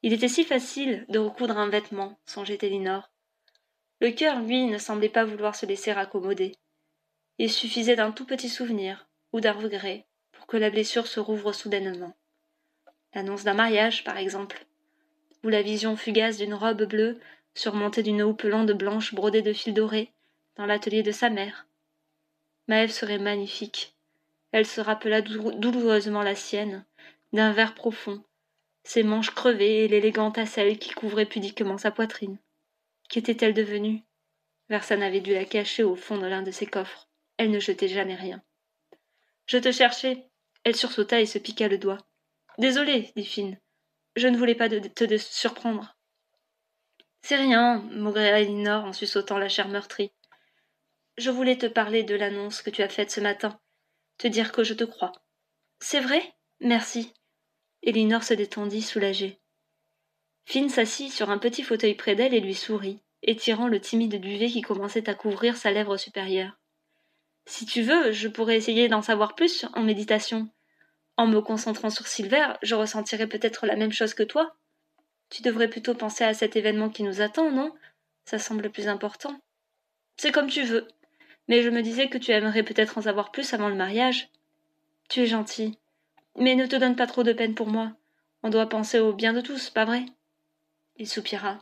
Il 0.02 0.12
était 0.12 0.28
si 0.28 0.44
facile 0.44 1.06
de 1.08 1.18
recoudre 1.18 1.56
un 1.56 1.70
vêtement, 1.70 2.20
songeait 2.26 2.58
Elinor. 2.60 3.10
Le 4.00 4.10
cœur, 4.10 4.42
lui, 4.42 4.66
ne 4.66 4.76
semblait 4.76 5.08
pas 5.08 5.24
vouloir 5.24 5.56
se 5.56 5.64
laisser 5.64 5.92
raccommoder. 5.92 6.52
Il 7.38 7.50
suffisait 7.50 7.96
d'un 7.96 8.12
tout 8.12 8.26
petit 8.26 8.50
souvenir, 8.50 9.08
ou 9.32 9.40
d'un 9.40 9.52
regret, 9.52 10.06
pour 10.32 10.46
que 10.46 10.58
la 10.58 10.68
blessure 10.68 11.06
se 11.06 11.20
rouvre 11.20 11.54
soudainement 11.54 12.14
l'annonce 13.16 13.44
d'un 13.44 13.54
mariage, 13.54 14.04
par 14.04 14.18
exemple, 14.18 14.66
ou 15.42 15.48
la 15.48 15.62
vision 15.62 15.96
fugace 15.96 16.36
d'une 16.36 16.54
robe 16.54 16.84
bleue 16.84 17.18
surmontée 17.54 18.02
d'une 18.02 18.22
houppelande 18.22 18.72
blanche 18.72 19.14
brodée 19.14 19.40
de 19.40 19.54
fils 19.54 19.72
dorés 19.72 20.12
dans 20.56 20.66
l'atelier 20.66 21.02
de 21.02 21.12
sa 21.12 21.30
mère. 21.30 21.66
Maëve 22.68 22.90
serait 22.90 23.18
magnifique. 23.18 23.94
Elle 24.52 24.66
se 24.66 24.82
rappela 24.82 25.22
douloureusement 25.22 26.22
la 26.22 26.34
sienne, 26.34 26.84
d'un 27.32 27.52
vert 27.52 27.74
profond, 27.74 28.22
ses 28.84 29.02
manches 29.02 29.34
crevées 29.34 29.84
et 29.84 29.88
l'élégante 29.88 30.34
tasselle 30.34 30.78
qui 30.78 30.90
couvrait 30.90 31.26
pudiquement 31.26 31.78
sa 31.78 31.90
poitrine. 31.90 32.38
Qu'était-elle 33.08 33.54
devenue? 33.54 34.02
Versan 34.68 35.00
avait 35.00 35.20
dû 35.20 35.32
la 35.32 35.44
cacher 35.44 35.84
au 35.84 35.96
fond 35.96 36.18
de 36.18 36.26
l'un 36.26 36.42
de 36.42 36.50
ses 36.50 36.66
coffres. 36.66 37.08
Elle 37.38 37.50
ne 37.50 37.60
jetait 37.60 37.88
jamais 37.88 38.14
rien. 38.14 38.42
Je 39.46 39.56
te 39.56 39.72
cherchais. 39.72 40.28
Elle 40.64 40.76
sursauta 40.76 41.20
et 41.20 41.26
se 41.26 41.38
piqua 41.38 41.68
le 41.68 41.78
doigt. 41.78 42.05
Désolée, 42.58 43.12
dit 43.16 43.26
Finn. 43.26 43.58
Je 44.16 44.28
ne 44.28 44.38
voulais 44.38 44.54
pas 44.54 44.68
te 44.68 45.18
surprendre. 45.18 45.96
C'est 47.22 47.36
rien, 47.36 47.78
maugréa 47.90 48.40
Elinor 48.40 48.84
en 48.84 48.92
suçotant 48.92 49.38
la 49.38 49.48
chair 49.48 49.68
meurtrie. 49.68 50.12
Je 51.18 51.30
voulais 51.30 51.58
te 51.58 51.66
parler 51.66 52.02
de 52.02 52.14
l'annonce 52.14 52.62
que 52.62 52.70
tu 52.70 52.82
as 52.82 52.88
faite 52.88 53.10
ce 53.10 53.20
matin, 53.20 53.58
te 54.18 54.28
dire 54.28 54.52
que 54.52 54.64
je 54.64 54.74
te 54.74 54.84
crois. 54.84 55.12
C'est 55.80 56.00
vrai? 56.00 56.22
Merci. 56.60 57.12
Elinor 57.82 58.22
se 58.22 58.34
détendit, 58.34 58.82
soulagée. 58.82 59.40
Finn 60.44 60.68
s'assit 60.68 61.12
sur 61.12 61.30
un 61.30 61.38
petit 61.38 61.62
fauteuil 61.62 61.94
près 61.94 62.14
d'elle 62.14 62.34
et 62.34 62.40
lui 62.40 62.54
sourit, 62.54 63.00
étirant 63.22 63.68
le 63.68 63.80
timide 63.80 64.20
duvet 64.20 64.48
qui 64.48 64.62
commençait 64.62 65.10
à 65.10 65.14
couvrir 65.14 65.56
sa 65.56 65.72
lèvre 65.72 65.96
supérieure. 65.96 66.58
Si 67.46 67.66
tu 67.66 67.82
veux, 67.82 68.12
je 68.12 68.28
pourrais 68.28 68.56
essayer 68.56 68.88
d'en 68.88 69.02
savoir 69.02 69.34
plus 69.34 69.66
en 69.74 69.82
méditation. 69.82 70.48
En 71.16 71.26
me 71.26 71.40
concentrant 71.40 71.90
sur 71.90 72.06
Silver, 72.06 72.54
je 72.62 72.74
ressentirai 72.74 73.26
peut-être 73.26 73.66
la 73.66 73.76
même 73.76 73.92
chose 73.92 74.14
que 74.14 74.22
toi. 74.22 74.54
Tu 75.30 75.42
devrais 75.42 75.68
plutôt 75.68 75.94
penser 75.94 76.24
à 76.24 76.34
cet 76.34 76.56
événement 76.56 76.90
qui 76.90 77.02
nous 77.02 77.20
attend, 77.20 77.50
non? 77.50 77.72
Ça 78.24 78.38
semble 78.38 78.70
plus 78.70 78.88
important. 78.88 79.40
C'est 80.16 80.32
comme 80.32 80.48
tu 80.48 80.62
veux. 80.62 80.86
Mais 81.48 81.62
je 81.62 81.70
me 81.70 81.82
disais 81.82 82.08
que 82.08 82.18
tu 82.18 82.32
aimerais 82.32 82.62
peut-être 82.62 82.98
en 82.98 83.02
savoir 83.02 83.30
plus 83.30 83.54
avant 83.54 83.68
le 83.68 83.74
mariage. 83.74 84.28
Tu 85.08 85.20
es 85.20 85.26
gentil. 85.26 85.78
Mais 86.36 86.54
ne 86.54 86.66
te 86.66 86.76
donne 86.76 86.96
pas 86.96 87.06
trop 87.06 87.22
de 87.22 87.32
peine 87.32 87.54
pour 87.54 87.68
moi. 87.68 87.92
On 88.42 88.50
doit 88.50 88.68
penser 88.68 88.98
au 88.98 89.12
bien 89.12 89.32
de 89.32 89.40
tous, 89.40 89.70
pas 89.70 89.84
vrai? 89.84 90.04
Il 90.96 91.08
soupira. 91.08 91.58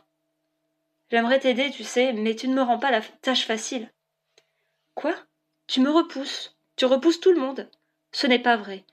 J'aimerais 1.11 1.39
t'aider, 1.39 1.71
tu 1.71 1.83
sais, 1.83 2.13
mais 2.13 2.35
tu 2.35 2.47
ne 2.47 2.55
me 2.55 2.61
rends 2.61 2.79
pas 2.79 2.91
la 2.91 3.01
tâche 3.01 3.45
facile. 3.45 3.91
Quoi? 4.95 5.15
Tu 5.67 5.79
me 5.79 5.89
repousses. 5.89 6.55
Tu 6.75 6.85
repousses 6.85 7.19
tout 7.19 7.31
le 7.31 7.39
monde. 7.39 7.69
Ce 8.11 8.27
n'est 8.27 8.39
pas 8.39 8.57
vrai. 8.57 8.83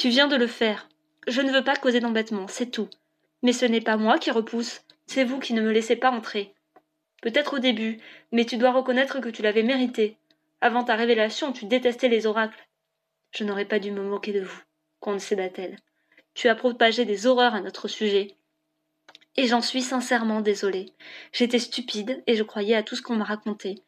Tu 0.00 0.08
viens 0.08 0.28
de 0.28 0.36
le 0.36 0.46
faire. 0.46 0.88
Je 1.28 1.42
ne 1.42 1.52
veux 1.52 1.62
pas 1.62 1.76
causer 1.76 2.00
d'embêtement, 2.00 2.48
c'est 2.48 2.70
tout. 2.70 2.88
Mais 3.42 3.52
ce 3.52 3.66
n'est 3.66 3.82
pas 3.82 3.98
moi 3.98 4.18
qui 4.18 4.30
repousse, 4.30 4.80
c'est 5.06 5.24
vous 5.24 5.38
qui 5.40 5.52
ne 5.52 5.60
me 5.60 5.70
laissez 5.70 5.94
pas 5.94 6.10
entrer. 6.10 6.54
Peut-être 7.20 7.56
au 7.56 7.58
début, 7.58 8.00
mais 8.32 8.46
tu 8.46 8.56
dois 8.56 8.72
reconnaître 8.72 9.20
que 9.20 9.28
tu 9.28 9.42
l'avais 9.42 9.62
mérité. 9.62 10.16
Avant 10.62 10.84
ta 10.84 10.96
révélation, 10.96 11.52
tu 11.52 11.66
détestais 11.66 12.08
les 12.08 12.24
oracles. 12.24 12.66
Je 13.32 13.44
n'aurais 13.44 13.66
pas 13.66 13.78
dû 13.78 13.90
me 13.90 14.00
moquer 14.00 14.32
de 14.32 14.40
vous, 14.40 14.62
concéda-t-elle. 15.00 15.76
Tu 16.32 16.48
as 16.48 16.54
propagé 16.54 17.04
des 17.04 17.26
horreurs 17.26 17.54
à 17.54 17.60
notre 17.60 17.86
sujet. 17.86 18.36
Et 19.36 19.48
j'en 19.48 19.60
suis 19.60 19.82
sincèrement 19.82 20.40
désolée. 20.40 20.94
J'étais 21.30 21.58
stupide 21.58 22.22
et 22.26 22.36
je 22.36 22.42
croyais 22.42 22.74
à 22.74 22.82
tout 22.82 22.96
ce 22.96 23.02
qu'on 23.02 23.16
m'a 23.16 23.24
raconté. 23.24 23.82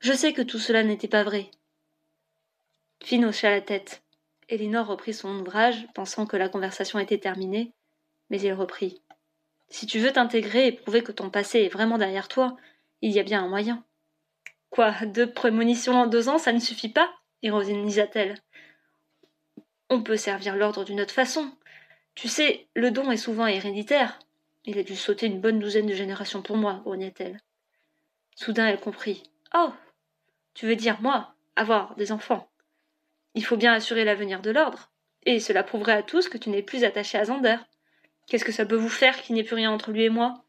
Je 0.00 0.14
sais 0.14 0.32
que 0.32 0.40
tout 0.40 0.60
cela 0.60 0.82
n'était 0.82 1.08
pas 1.08 1.24
vrai. 1.24 1.50
Finn 3.04 3.26
hocha 3.26 3.50
la 3.50 3.60
tête. 3.60 4.02
Elinor 4.48 4.86
reprit 4.86 5.14
son 5.14 5.40
ouvrage, 5.40 5.86
pensant 5.94 6.26
que 6.26 6.36
la 6.36 6.48
conversation 6.48 6.98
était 6.98 7.18
terminée, 7.18 7.72
mais 8.30 8.40
il 8.40 8.52
reprit. 8.52 9.02
Si 9.68 9.86
tu 9.86 9.98
veux 9.98 10.12
t'intégrer 10.12 10.66
et 10.66 10.72
prouver 10.72 11.02
que 11.02 11.12
ton 11.12 11.30
passé 11.30 11.60
est 11.60 11.68
vraiment 11.68 11.98
derrière 11.98 12.28
toi, 12.28 12.56
il 13.02 13.12
y 13.12 13.20
a 13.20 13.22
bien 13.22 13.44
un 13.44 13.48
moyen. 13.48 13.84
Quoi, 14.70 14.92
deux 15.06 15.30
prémonitions 15.30 15.94
en 15.94 16.06
deux 16.06 16.28
ans, 16.28 16.38
ça 16.38 16.52
ne 16.52 16.60
suffit 16.60 16.88
pas 16.88 17.10
ironisa-t-elle. 17.42 18.36
On 19.90 20.02
peut 20.02 20.16
servir 20.16 20.56
l'ordre 20.56 20.84
d'une 20.84 21.00
autre 21.00 21.14
façon. 21.14 21.50
Tu 22.14 22.28
sais, 22.28 22.68
le 22.74 22.90
don 22.90 23.10
est 23.10 23.16
souvent 23.16 23.46
héréditaire. 23.46 24.18
Il 24.64 24.78
a 24.78 24.82
dû 24.82 24.96
sauter 24.96 25.26
une 25.26 25.40
bonne 25.40 25.58
douzaine 25.58 25.86
de 25.86 25.94
générations 25.94 26.42
pour 26.42 26.56
moi, 26.56 26.80
grogna-t-elle. 26.84 27.40
Soudain 28.34 28.66
elle 28.66 28.80
comprit. 28.80 29.22
Oh. 29.54 29.72
Tu 30.54 30.66
veux 30.66 30.76
dire 30.76 31.00
moi, 31.00 31.34
avoir 31.56 31.94
des 31.94 32.12
enfants? 32.12 32.47
Il 33.38 33.44
faut 33.44 33.56
bien 33.56 33.72
assurer 33.72 34.02
l'avenir 34.02 34.40
de 34.40 34.50
l'ordre. 34.50 34.90
Et 35.24 35.38
cela 35.38 35.62
prouverait 35.62 35.92
à 35.92 36.02
tous 36.02 36.28
que 36.28 36.38
tu 36.38 36.50
n'es 36.50 36.60
plus 36.60 36.82
attaché 36.82 37.18
à 37.18 37.26
Zander. 37.26 37.58
Qu'est-ce 38.26 38.44
que 38.44 38.50
ça 38.50 38.66
peut 38.66 38.74
vous 38.74 38.88
faire 38.88 39.22
qu'il 39.22 39.36
n'y 39.36 39.42
ait 39.42 39.44
plus 39.44 39.54
rien 39.54 39.70
entre 39.70 39.92
lui 39.92 40.02
et 40.02 40.08
moi? 40.08 40.42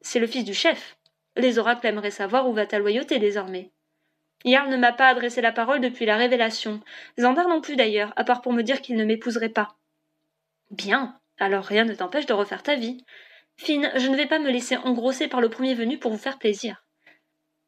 C'est 0.00 0.20
le 0.20 0.26
fils 0.26 0.42
du 0.42 0.54
chef. 0.54 0.96
Les 1.36 1.58
oracles 1.58 1.86
aimeraient 1.86 2.10
savoir 2.10 2.48
où 2.48 2.54
va 2.54 2.64
ta 2.64 2.78
loyauté 2.78 3.18
désormais. 3.18 3.72
Jarl 4.46 4.70
ne 4.70 4.78
m'a 4.78 4.92
pas 4.92 5.08
adressé 5.08 5.42
la 5.42 5.52
parole 5.52 5.82
depuis 5.82 6.06
la 6.06 6.16
révélation. 6.16 6.80
Zander 7.20 7.42
non 7.46 7.60
plus 7.60 7.76
d'ailleurs, 7.76 8.14
à 8.16 8.24
part 8.24 8.40
pour 8.40 8.54
me 8.54 8.62
dire 8.62 8.80
qu'il 8.80 8.96
ne 8.96 9.04
m'épouserait 9.04 9.50
pas. 9.50 9.76
Bien, 10.70 11.20
alors 11.38 11.64
rien 11.64 11.84
ne 11.84 11.92
t'empêche 11.92 12.24
de 12.24 12.32
refaire 12.32 12.62
ta 12.62 12.74
vie. 12.74 13.04
Fine, 13.58 13.92
je 13.96 14.08
ne 14.08 14.16
vais 14.16 14.24
pas 14.24 14.38
me 14.38 14.50
laisser 14.50 14.78
engrosser 14.78 15.28
par 15.28 15.42
le 15.42 15.50
premier 15.50 15.74
venu 15.74 15.98
pour 15.98 16.10
vous 16.10 16.16
faire 16.16 16.38
plaisir. 16.38 16.86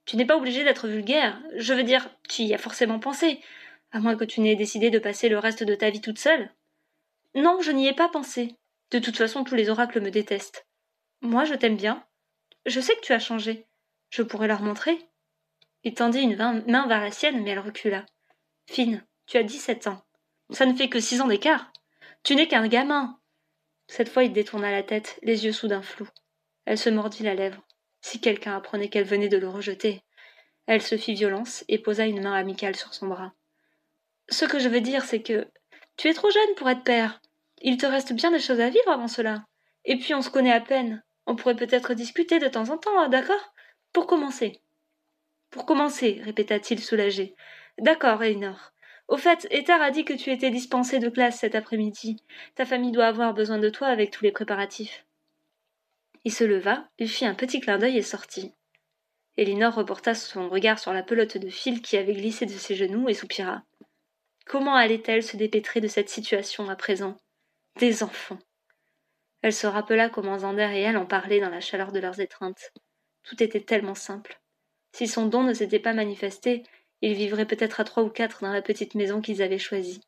Tu 0.07 0.17
n'es 0.17 0.25
pas 0.25 0.39
obligé 0.39 0.65
d'être 0.65 0.89
vulgaire. 0.89 1.39
Je 1.57 1.75
veux 1.75 1.83
dire, 1.83 2.09
tu 2.27 2.45
y 2.45 2.55
as 2.55 2.59
forcément 2.59 2.99
pensé. 2.99 3.43
À 3.97 3.99
moins 3.99 4.15
que 4.15 4.27
tu 4.27 4.43
n'aies 4.43 4.57
décidé 4.57 4.91
de 4.91 4.99
passer 4.99 5.31
le 5.31 5.39
reste 5.39 5.63
de 5.63 5.75
ta 5.75 5.89
vie 5.89 6.03
toute 6.03 6.19
seule. 6.19 6.53
Non, 7.35 7.63
je 7.63 7.71
n'y 7.71 7.89
ai 7.89 7.95
pas 7.95 8.11
pensé. 8.11 8.55
De 8.91 8.99
toute 8.99 9.17
façon, 9.17 9.43
tous 9.43 9.55
les 9.55 9.71
oracles 9.71 10.03
me 10.03 10.11
détestent. 10.11 10.67
Moi, 11.23 11.47
je 11.47 11.55
t'aime 11.55 11.79
bien. 11.79 12.05
Je 12.67 12.79
sais 12.79 12.95
que 12.95 13.01
tu 13.01 13.15
as 13.15 13.19
changé. 13.19 13.65
Je 14.11 14.23
pourrais 14.23 14.49
leur 14.49 14.61
montrer. 14.61 14.99
Il 15.83 15.95
tendit 15.95 16.21
une 16.21 16.37
main 16.37 16.87
vers 16.87 17.01
la 17.01 17.11
sienne, 17.11 17.43
mais 17.43 17.53
elle 17.53 17.59
recula. 17.59 18.05
Fine, 18.67 19.03
tu 19.25 19.39
as 19.39 19.43
dix-sept 19.43 19.87
ans. 19.87 20.05
Ça 20.51 20.67
ne 20.67 20.75
fait 20.75 20.91
que 20.91 21.01
six 21.01 21.23
ans 21.23 21.29
d'écart. 21.29 21.73
Tu 22.23 22.37
n'es 22.37 22.49
qu'un 22.49 22.69
gamin. 22.69 23.19
Cette 23.87 24.11
fois, 24.11 24.25
il 24.25 24.33
détourna 24.35 24.71
la 24.71 24.83
tête, 24.83 25.19
les 25.23 25.47
yeux 25.47 25.53
soudain 25.53 25.81
flous. 25.81 26.11
Elle 26.67 26.77
se 26.77 26.91
mordit 26.91 27.23
la 27.23 27.35
lèvre. 27.35 27.63
Si 28.03 28.21
quelqu'un 28.21 28.59
apprenait 28.59 28.91
qu'elle 28.91 29.07
venait 29.07 29.31
de 29.31 29.39
le 29.39 29.49
rejeter. 29.49 30.03
Elle 30.67 30.83
se 30.83 30.99
fit 30.99 31.15
violence 31.15 31.65
et 31.69 31.79
posa 31.79 32.05
une 32.05 32.21
main 32.21 32.35
amicale 32.35 32.77
sur 32.77 32.93
son 32.93 33.07
bras. 33.07 33.33
Ce 34.29 34.45
que 34.45 34.59
je 34.59 34.69
veux 34.69 34.81
dire, 34.81 35.05
c'est 35.05 35.23
que 35.23 35.49
tu 35.97 36.09
es 36.09 36.15
trop 36.15 36.31
jeune 36.31 36.55
pour 36.57 36.69
être 36.69 36.85
père. 36.85 37.21
Il 37.63 37.77
te 37.79 37.87
reste 37.87 38.13
bien 38.13 38.31
des 38.31 38.41
choses 38.41 38.61
à 38.61 38.69
vivre 38.69 38.91
avant 38.91 39.09
cela. 39.09 39.45
Et 39.85 39.97
puis 39.97 40.15
on 40.15 40.23
se 40.23 40.31
connaît 40.31 40.53
à 40.53 40.61
peine. 40.61 41.03
On 41.27 41.37
pourrait 41.37 41.57
peut-être 41.57 41.95
discuter 41.95 42.39
de 42.39 42.49
temps 42.49 42.71
en 42.71 42.79
temps, 42.79 42.99
hein, 42.99 43.09
d'accord? 43.09 43.55
Pour 43.93 44.07
commencer. 44.07 44.61
Pour 45.51 45.65
commencer, 45.65 46.21
répéta-t-il 46.25 46.83
soulagé. 46.83 47.35
D'accord, 47.79 48.23
Elinor. 48.23 48.73
Au 49.09 49.17
fait, 49.17 49.47
Ether 49.51 49.73
a 49.73 49.91
dit 49.91 50.05
que 50.05 50.13
tu 50.13 50.31
étais 50.31 50.51
dispensé 50.51 50.99
de 50.99 51.09
classe 51.09 51.39
cet 51.39 51.55
après-midi. 51.55 52.17
Ta 52.57 52.67
famille 52.67 52.93
doit 52.93 53.07
avoir 53.07 53.35
besoin 53.35 53.59
de 53.59 53.69
toi 53.69 53.87
avec 53.87 54.11
tous 54.11 54.25
les 54.25 54.33
préparatifs. 54.33 55.07
Il 56.25 56.33
se 56.33 56.43
leva, 56.43 56.89
lui 56.99 57.07
fit 57.07 57.25
un 57.25 57.35
petit 57.35 57.61
clin 57.61 57.79
d'œil 57.79 57.99
et 57.99 58.03
sortit. 58.03 58.53
Elinor 59.37 59.75
reporta 59.75 60.15
son 60.15 60.49
regard 60.49 60.79
sur 60.79 60.93
la 60.93 61.05
pelote 61.05 61.39
de 61.39 61.49
fil 61.49 61.83
qui 61.83 61.97
avait 61.97 62.15
glissé 62.15 62.47
de 62.47 62.51
ses 62.51 62.75
genoux 62.75 63.09
et 63.09 63.15
soupira. 63.15 63.63
Comment 64.47 64.77
allait-elle 64.77 65.25
se 65.25 65.37
dépêtrer 65.37 65.81
de 65.81 65.89
cette 65.89 66.09
situation 66.09 66.69
à 66.69 66.77
présent? 66.77 67.17
Des 67.81 68.05
enfants. 68.05 68.39
Elle 69.43 69.53
se 69.53 69.67
rappela 69.67 70.09
comment 70.09 70.39
Zander 70.39 70.71
et 70.73 70.83
elle 70.83 70.97
en 70.97 71.05
parlaient 71.05 71.41
dans 71.41 71.51
la 71.51 71.61
chaleur 71.61 71.91
de 71.91 71.99
leurs 71.99 72.21
étreintes. 72.21 72.73
Tout 73.25 73.43
était 73.43 73.61
tellement 73.61 73.97
simple. 73.97 74.41
Si 74.93 75.09
son 75.09 75.27
don 75.27 75.43
ne 75.43 75.53
s'était 75.53 75.81
pas 75.81 75.95
manifesté, 75.95 76.63
ils 77.03 77.15
vivraient 77.15 77.47
peut-être 77.47 77.81
à 77.81 77.85
trois 77.85 78.05
ou 78.05 78.09
quatre 78.09 78.43
dans 78.43 78.53
la 78.53 78.63
petite 78.63 78.95
maison 78.95 79.21
qu'ils 79.21 79.43
avaient 79.43 79.59
choisie. 79.59 80.01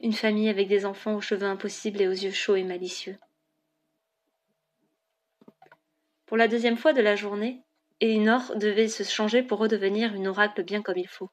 Une 0.00 0.12
famille 0.12 0.48
avec 0.48 0.68
des 0.68 0.86
enfants 0.86 1.16
aux 1.16 1.20
cheveux 1.20 1.46
impossibles 1.46 2.00
et 2.00 2.06
aux 2.06 2.12
yeux 2.12 2.30
chauds 2.30 2.56
et 2.56 2.62
malicieux. 2.62 3.18
Pour 6.26 6.36
la 6.36 6.46
deuxième 6.46 6.76
fois 6.76 6.92
de 6.92 7.02
la 7.02 7.16
journée, 7.16 7.60
Elinor 8.00 8.54
devait 8.54 8.86
se 8.86 9.02
changer 9.02 9.42
pour 9.42 9.58
redevenir 9.58 10.14
une 10.14 10.28
oracle 10.28 10.62
bien 10.62 10.80
comme 10.80 10.96
il 10.96 11.08
faut. 11.08 11.30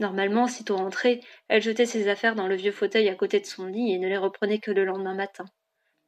Normalement, 0.00 0.48
sitôt 0.48 0.76
rentrée, 0.76 1.20
elle 1.48 1.60
jetait 1.60 1.86
ses 1.86 2.08
affaires 2.08 2.34
dans 2.34 2.48
le 2.48 2.56
vieux 2.56 2.72
fauteuil 2.72 3.10
à 3.10 3.14
côté 3.14 3.38
de 3.38 3.46
son 3.46 3.66
lit 3.66 3.92
et 3.92 3.98
ne 3.98 4.08
les 4.08 4.16
reprenait 4.16 4.58
que 4.58 4.70
le 4.70 4.86
lendemain 4.86 5.14
matin. 5.14 5.44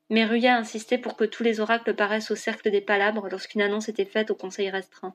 Mais 0.09 0.25
Ruya 0.25 0.57
insistait 0.57 0.99
pour 0.99 1.15
que 1.15 1.25
tous 1.25 1.43
les 1.43 1.61
oracles 1.61 1.95
paraissent 1.95 2.31
au 2.31 2.37
cercle 2.37 2.71
des 2.71 2.81
palabres 2.81 3.29
lorsqu'une 3.31 3.61
annonce 3.61 3.91
était 3.91 4.07
faite 4.07 4.31
au 4.31 4.35
conseil 4.35 4.71
restreint. 4.71 5.15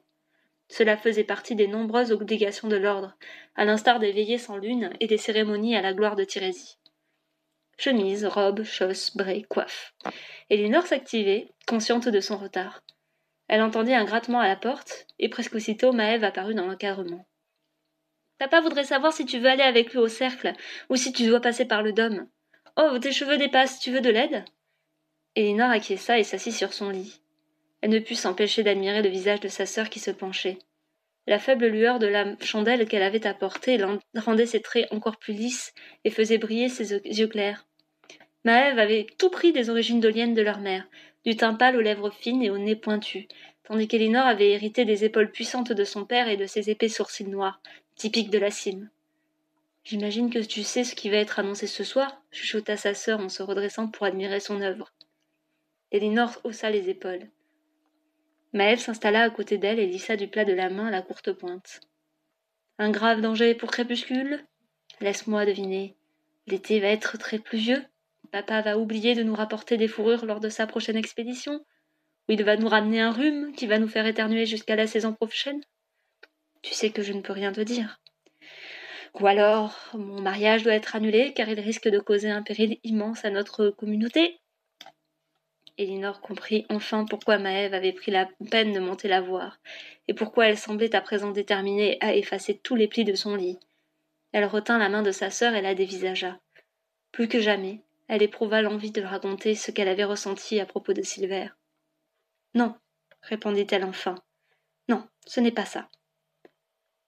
Cela 0.69 0.95
faisait 0.95 1.23
partie 1.23 1.55
des 1.55 1.67
nombreuses 1.67 2.11
obligations 2.11 2.67
de 2.67 2.75
l'ordre, 2.75 3.15
à 3.55 3.65
l'instar 3.65 3.99
des 3.99 4.11
veillées 4.11 4.37
sans 4.37 4.57
lune 4.57 4.91
et 4.99 5.07
des 5.07 5.17
cérémonies 5.17 5.75
à 5.75 5.81
la 5.81 5.93
gloire 5.93 6.15
de 6.15 6.23
Tirésie. 6.23 6.77
Chemise, 7.79 8.25
robe, 8.25 8.63
chausse, 8.63 9.15
bray, 9.15 9.43
coiffe. 9.43 9.95
Elinor 10.49 10.85
s'activait, 10.85 11.53
consciente 11.67 12.09
de 12.09 12.19
son 12.19 12.37
retard. 12.37 12.83
Elle 13.47 13.61
entendit 13.61 13.93
un 13.93 14.03
grattement 14.03 14.39
à 14.39 14.47
la 14.47 14.55
porte, 14.55 15.07
et 15.19 15.29
presque 15.29 15.55
aussitôt 15.55 15.93
Maëve 15.93 16.23
apparut 16.23 16.55
dans 16.55 16.67
l'encadrement. 16.67 17.25
Papa 18.39 18.61
voudrait 18.61 18.83
savoir 18.83 19.13
si 19.13 19.25
tu 19.25 19.39
veux 19.39 19.49
aller 19.49 19.63
avec 19.63 19.91
lui 19.91 19.99
au 19.99 20.07
cercle, 20.07 20.53
ou 20.89 20.95
si 20.95 21.11
tu 21.11 21.25
dois 21.25 21.41
passer 21.41 21.65
par 21.65 21.81
le 21.81 21.91
dôme. 21.91 22.27
Oh, 22.75 22.99
tes 22.99 23.11
cheveux 23.11 23.37
dépassent, 23.37 23.79
tu 23.79 23.91
veux 23.91 24.01
de 24.01 24.09
l'aide? 24.09 24.45
Elinor 25.35 25.71
acquiesça 25.71 26.19
et 26.19 26.23
s'assit 26.23 26.53
sur 26.53 26.73
son 26.73 26.89
lit. 26.89 27.21
Elle 27.81 27.89
ne 27.91 27.99
put 27.99 28.15
s'empêcher 28.15 28.63
d'admirer 28.63 29.01
le 29.01 29.09
visage 29.09 29.39
de 29.39 29.47
sa 29.47 29.65
sœur 29.65 29.89
qui 29.89 29.99
se 29.99 30.11
penchait. 30.11 30.57
La 31.25 31.39
faible 31.39 31.67
lueur 31.67 31.99
de 31.99 32.07
la 32.07 32.37
chandelle 32.39 32.87
qu'elle 32.87 33.03
avait 33.03 33.27
apportée 33.27 33.77
rendait 34.15 34.45
ses 34.45 34.61
traits 34.61 34.87
encore 34.91 35.17
plus 35.17 35.33
lisses 35.33 35.73
et 36.05 36.09
faisait 36.09 36.37
briller 36.37 36.69
ses 36.69 36.93
yeux 36.93 37.27
clairs. 37.27 37.65
Maëve 38.45 38.79
avait 38.79 39.07
tout 39.17 39.29
pris 39.29 39.51
des 39.51 39.69
origines 39.69 39.99
doliennes 39.99 40.33
de 40.33 40.41
leur 40.41 40.59
mère, 40.59 40.87
du 41.25 41.35
teint 41.35 41.53
pâle 41.53 41.75
aux 41.75 41.81
lèvres 41.81 42.11
fines 42.11 42.41
et 42.41 42.49
au 42.49 42.57
nez 42.57 42.77
pointu, 42.77 43.27
tandis 43.65 43.87
qu'Elinor 43.87 44.25
avait 44.25 44.51
hérité 44.51 44.85
des 44.85 45.03
épaules 45.03 45.31
puissantes 45.31 45.73
de 45.73 45.83
son 45.83 46.05
père 46.05 46.29
et 46.29 46.37
de 46.37 46.45
ses 46.45 46.69
épais 46.69 46.87
sourcils 46.87 47.27
noirs, 47.27 47.61
typique 47.97 48.29
de 48.29 48.37
la 48.37 48.51
cime. 48.51 48.89
J'imagine 49.83 50.29
que 50.29 50.39
tu 50.39 50.61
sais 50.63 50.83
ce 50.83 50.93
qui 50.93 51.09
va 51.09 51.17
être 51.17 51.39
annoncé 51.39 51.65
ce 51.65 51.83
soir, 51.83 52.21
chuchota 52.31 52.77
sa 52.77 52.93
sœur 52.93 53.19
en 53.19 53.29
se 53.29 53.41
redressant 53.41 53.87
pour 53.87 54.05
admirer 54.05 54.39
son 54.39 54.61
œuvre. 54.61 54.93
Elinor 55.91 56.39
haussa 56.43 56.69
les 56.69 56.89
épaules. 56.89 57.27
Maëlle 58.53 58.79
s'installa 58.79 59.23
à 59.23 59.29
côté 59.31 59.57
d'elle 59.57 59.79
et 59.79 59.87
lissa 59.87 60.15
du 60.15 60.27
plat 60.27 60.45
de 60.45 60.53
la 60.53 60.69
main 60.69 60.91
la 60.91 61.01
courte 61.01 61.31
pointe. 61.31 61.81
Un 62.77 62.91
grave 62.91 63.21
danger 63.21 63.55
pour 63.55 63.71
Crépuscule? 63.71 64.45
Laisse-moi 65.01 65.47
deviner. 65.47 65.95
L'été 66.45 66.79
va 66.79 66.89
être 66.89 67.17
très 67.17 67.39
pluvieux? 67.39 67.83
Papa 68.31 68.61
va 68.61 68.77
oublier 68.77 69.15
de 69.15 69.23
nous 69.23 69.35
rapporter 69.35 69.77
des 69.77 69.87
fourrures 69.87 70.25
lors 70.25 70.39
de 70.39 70.49
sa 70.49 70.67
prochaine 70.67 70.97
expédition? 70.97 71.65
Ou 72.29 72.33
il 72.33 72.43
va 72.43 72.57
nous 72.57 72.69
ramener 72.69 73.01
un 73.01 73.11
rhume 73.11 73.53
qui 73.53 73.65
va 73.65 73.79
nous 73.79 73.87
faire 73.87 74.05
éternuer 74.05 74.45
jusqu'à 74.45 74.75
la 74.75 74.85
saison 74.85 75.13
prochaine? 75.13 75.63
Tu 76.61 76.73
sais 76.73 76.91
que 76.91 77.01
je 77.01 77.13
ne 77.13 77.21
peux 77.21 77.33
rien 77.33 77.51
te 77.51 77.61
dire. 77.61 77.99
Ou 79.19 79.27
alors, 79.27 79.75
mon 79.93 80.21
mariage 80.21 80.63
doit 80.63 80.73
être 80.73 80.95
annulé 80.95 81.33
car 81.33 81.49
il 81.49 81.59
risque 81.59 81.87
de 81.87 81.99
causer 81.99 82.29
un 82.29 82.43
péril 82.43 82.79
immense 82.83 83.25
à 83.25 83.29
notre 83.29 83.69
communauté. 83.69 84.39
Elinor 85.77 86.21
comprit 86.21 86.65
enfin 86.69 87.05
pourquoi 87.05 87.37
Maëve 87.37 87.73
avait 87.73 87.93
pris 87.93 88.11
la 88.11 88.27
peine 88.49 88.73
de 88.73 88.79
monter 88.79 89.07
la 89.07 89.21
voir, 89.21 89.59
et 90.07 90.13
pourquoi 90.13 90.47
elle 90.47 90.57
semblait 90.57 90.95
à 90.95 91.01
présent 91.01 91.31
déterminée 91.31 91.97
à 92.01 92.15
effacer 92.15 92.57
tous 92.57 92.75
les 92.75 92.87
plis 92.87 93.05
de 93.05 93.13
son 93.13 93.35
lit. 93.35 93.59
Elle 94.31 94.45
retint 94.45 94.79
la 94.79 94.89
main 94.89 95.03
de 95.03 95.11
sa 95.11 95.29
sœur 95.29 95.53
et 95.53 95.61
la 95.61 95.75
dévisagea. 95.75 96.39
Plus 97.11 97.27
que 97.27 97.39
jamais, 97.39 97.81
elle 98.07 98.23
éprouva 98.23 98.61
l'envie 98.61 98.91
de 98.91 99.03
raconter 99.03 99.53
ce 99.55 99.71
qu'elle 99.71 99.87
avait 99.87 100.03
ressenti 100.03 100.59
à 100.59 100.65
propos 100.65 100.93
de 100.93 101.01
Silver. 101.01 101.49
Non, 102.55 102.75
répondit-elle 103.21 103.83
enfin. 103.83 104.15
Non, 104.89 105.07
ce 105.25 105.39
n'est 105.39 105.51
pas 105.51 105.65
ça. 105.65 105.89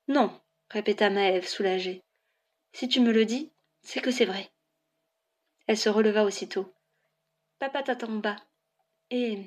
Non, 0.09 0.31
répéta 0.71 1.11
Maëve 1.11 1.47
soulagée. 1.47 2.03
Si 2.73 2.89
tu 2.89 2.99
me 2.99 3.11
le 3.11 3.25
dis, 3.25 3.51
c'est 3.83 4.01
que 4.01 4.09
c'est 4.09 4.25
vrai. 4.25 4.49
Elle 5.67 5.77
se 5.77 5.87
releva 5.87 6.23
aussitôt. 6.23 6.73
Papa 7.59 7.83
t'attend 7.83 8.13
bas. 8.13 8.37
Et. 9.11 9.37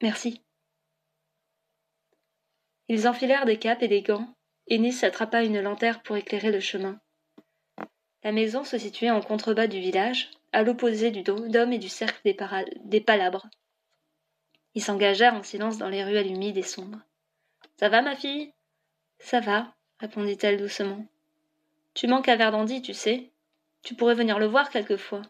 Merci. 0.00 0.40
Ils 2.88 3.06
enfilèrent 3.06 3.44
des 3.44 3.58
capes 3.58 3.82
et 3.82 3.88
des 3.88 4.00
gants, 4.00 4.34
et 4.68 4.78
Nice 4.78 5.04
attrapa 5.04 5.44
une 5.44 5.60
lanterne 5.60 6.00
pour 6.02 6.16
éclairer 6.16 6.50
le 6.50 6.60
chemin. 6.60 6.98
La 8.22 8.32
maison 8.32 8.64
se 8.64 8.78
situait 8.78 9.10
en 9.10 9.20
contrebas 9.20 9.66
du 9.66 9.80
village, 9.80 10.30
à 10.52 10.62
l'opposé 10.62 11.10
du 11.10 11.22
dôme 11.22 11.72
et 11.74 11.78
du 11.78 11.90
cercle 11.90 12.20
des, 12.24 12.36
des 12.84 13.00
palabres. 13.02 13.48
Ils 14.74 14.82
s'engagèrent 14.82 15.34
en 15.34 15.42
silence 15.42 15.76
dans 15.76 15.90
les 15.90 16.04
ruelles 16.04 16.30
humides 16.30 16.56
et 16.56 16.62
sombres. 16.62 17.00
Ça 17.78 17.90
va, 17.90 18.00
ma 18.00 18.16
fille? 18.16 18.54
Ça 19.18 19.40
va, 19.40 19.74
répondit-elle 20.00 20.58
doucement. 20.58 21.06
Tu 21.94 22.06
manques 22.06 22.28
à 22.28 22.36
Verdandi, 22.36 22.82
tu 22.82 22.94
sais. 22.94 23.30
Tu 23.82 23.94
pourrais 23.94 24.14
venir 24.14 24.38
le 24.38 24.46
voir 24.46 24.70
quelquefois. 24.70 25.22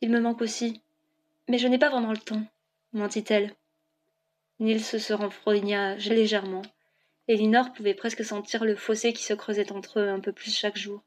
Il 0.00 0.10
me 0.10 0.20
manque 0.20 0.42
aussi. 0.42 0.82
Mais 1.48 1.58
je 1.58 1.66
n'ai 1.66 1.78
pas 1.78 1.88
vraiment 1.90 2.12
le 2.12 2.18
temps, 2.18 2.42
mentit-elle. 2.92 3.54
Nils 4.60 4.84
se 4.84 5.12
renfrogna 5.12 5.96
légèrement. 5.96 6.62
et 7.28 7.38
pouvait 7.74 7.94
presque 7.94 8.24
sentir 8.24 8.64
le 8.64 8.76
fossé 8.76 9.12
qui 9.12 9.22
se 9.22 9.34
creusait 9.34 9.72
entre 9.72 10.00
eux 10.00 10.08
un 10.08 10.20
peu 10.20 10.32
plus 10.32 10.54
chaque 10.54 10.76
jour. 10.76 11.02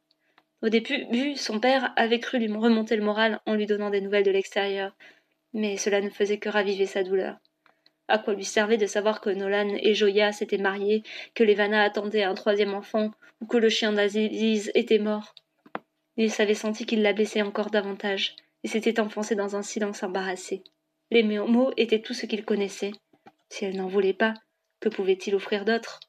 Au 0.62 0.70
début, 0.70 1.36
son 1.36 1.60
père 1.60 1.94
avait 1.96 2.20
cru 2.20 2.40
lui 2.40 2.52
remonter 2.52 2.96
le 2.96 3.04
moral 3.04 3.42
en 3.46 3.56
lui 3.56 3.66
donnant 3.66 3.90
des 3.90 4.02
nouvelles 4.02 4.24
de 4.24 4.32
l'extérieur, 4.32 4.96
mais 5.54 5.78
cela 5.78 6.02
ne 6.02 6.10
faisait 6.10 6.38
que 6.38 6.50
raviver 6.50 6.86
sa 6.86 7.04
douleur. 7.04 7.38
À 8.12 8.20
quoi 8.20 8.34
lui 8.34 8.44
servait 8.44 8.76
de 8.76 8.88
savoir 8.88 9.22
que 9.22 9.30
Nolan 9.30 9.70
et 9.80 9.94
Joya 9.94 10.34
s'étaient 10.34 10.58
mariés, 10.58 11.02
que 11.34 11.46
les 11.46 11.54
Vanna 11.56 11.82
attendaient 11.82 12.24
un 12.24 12.34
troisième 12.34 12.74
enfant, 12.74 13.12
ou 13.40 13.46
que 13.46 13.56
le 13.56 13.70
chien 13.70 13.94
d'Aziz 13.94 14.70
était 14.76 15.00
mort 15.00 15.34
Il 16.18 16.30
s'avait 16.30 16.54
senti 16.54 16.86
qu'il 16.86 17.04
la 17.04 17.14
blessait 17.14 17.42
encore 17.42 17.70
davantage, 17.70 18.36
et 18.66 18.68
s'était 18.68 19.00
enfoncé 19.00 19.36
dans 19.36 19.56
un 19.56 19.62
silence 19.62 20.04
embarrassé. 20.04 20.62
Les 21.10 21.24
mots 21.24 21.72
étaient 21.78 22.02
tout 22.02 22.14
ce 22.14 22.26
qu'il 22.26 22.44
connaissait. 22.44 22.92
Si 23.48 23.64
elle 23.64 23.78
n'en 23.78 23.88
voulait 23.88 24.12
pas, 24.12 24.34
que 24.82 24.90
pouvait-il 24.90 25.34
offrir 25.34 25.64
d'autre? 25.64 26.02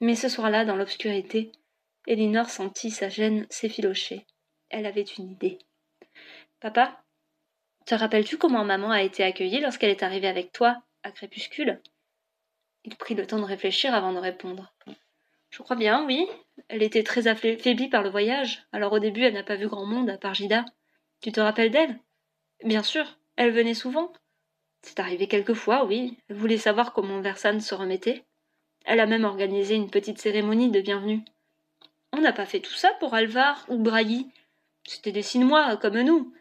Mais 0.00 0.16
ce 0.16 0.28
soir-là, 0.28 0.64
dans 0.64 0.74
l'obscurité, 0.74 1.52
Elinor 2.08 2.50
sentit 2.50 2.90
sa 2.90 3.08
gêne 3.08 3.46
s'effilocher. 3.48 4.26
Elle 4.70 4.86
avait 4.86 5.02
une 5.02 5.30
idée. 5.30 5.58
Papa, 6.58 7.03
te 7.84 7.94
rappelles-tu 7.94 8.38
comment 8.38 8.64
maman 8.64 8.90
a 8.90 9.02
été 9.02 9.22
accueillie 9.22 9.60
lorsqu'elle 9.60 9.90
est 9.90 10.02
arrivée 10.02 10.28
avec 10.28 10.52
toi, 10.52 10.82
à 11.02 11.10
crépuscule? 11.10 11.80
Il 12.84 12.96
prit 12.96 13.14
le 13.14 13.26
temps 13.26 13.38
de 13.38 13.44
réfléchir 13.44 13.94
avant 13.94 14.12
de 14.12 14.18
répondre. 14.18 14.72
Je 15.50 15.62
crois 15.62 15.76
bien, 15.76 16.04
oui. 16.04 16.26
Elle 16.68 16.82
était 16.82 17.02
très 17.02 17.26
affaiblie 17.26 17.88
par 17.88 18.02
le 18.02 18.10
voyage, 18.10 18.66
alors 18.72 18.92
au 18.92 18.98
début 18.98 19.22
elle 19.22 19.34
n'a 19.34 19.42
pas 19.42 19.56
vu 19.56 19.68
grand 19.68 19.86
monde 19.86 20.10
à 20.10 20.18
part 20.18 20.34
Gida. 20.34 20.64
Tu 21.20 21.32
te 21.32 21.40
rappelles 21.40 21.70
d'elle? 21.70 21.98
Bien 22.64 22.82
sûr. 22.82 23.18
Elle 23.36 23.52
venait 23.52 23.74
souvent 23.74 24.12
C'est 24.82 25.00
arrivé 25.00 25.26
quelquefois, 25.26 25.84
oui. 25.84 26.18
Elle 26.28 26.36
voulait 26.36 26.58
savoir 26.58 26.92
comment 26.92 27.20
Versane 27.20 27.60
se 27.60 27.74
remettait. 27.74 28.24
Elle 28.84 29.00
a 29.00 29.06
même 29.06 29.24
organisé 29.24 29.74
une 29.74 29.90
petite 29.90 30.20
cérémonie 30.20 30.70
de 30.70 30.80
bienvenue. 30.80 31.24
On 32.12 32.20
n'a 32.20 32.32
pas 32.32 32.46
fait 32.46 32.60
tout 32.60 32.74
ça 32.74 32.92
pour 33.00 33.14
Alvar 33.14 33.64
ou 33.68 33.78
Brailly. 33.78 34.28
C'était 34.86 35.12
des 35.12 35.22
Sinois, 35.22 35.76
comme 35.78 36.00
nous. 36.00 36.34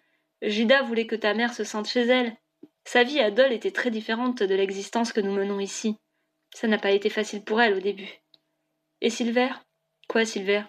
Judas 0.44 0.84
voulait 0.84 1.08
que 1.08 1.16
ta 1.16 1.34
mère 1.34 1.54
se 1.54 1.64
sente 1.64 1.88
chez 1.88 2.02
elle. 2.02 2.36
Sa 2.84 3.04
vie 3.04 3.22
à 3.22 3.32
Dole 3.32 3.54
était 3.54 3.72
très 3.72 3.92
différente 3.92 4.44
de 4.44 4.56
l'existence 4.56 5.14
que 5.14 5.22
nous 5.22 5.32
menons 5.32 5.60
ici. 5.60 5.96
Ça 6.54 6.68
n'a 6.68 6.78
pas 6.78 6.92
été 6.92 7.10
facile 7.10 7.44
pour 7.44 7.62
elle 7.62 7.76
au 7.76 7.80
début. 7.80 8.20
Et 9.00 9.10
Silver? 9.10 9.50
Quoi, 10.10 10.26
Silver? 10.26 10.64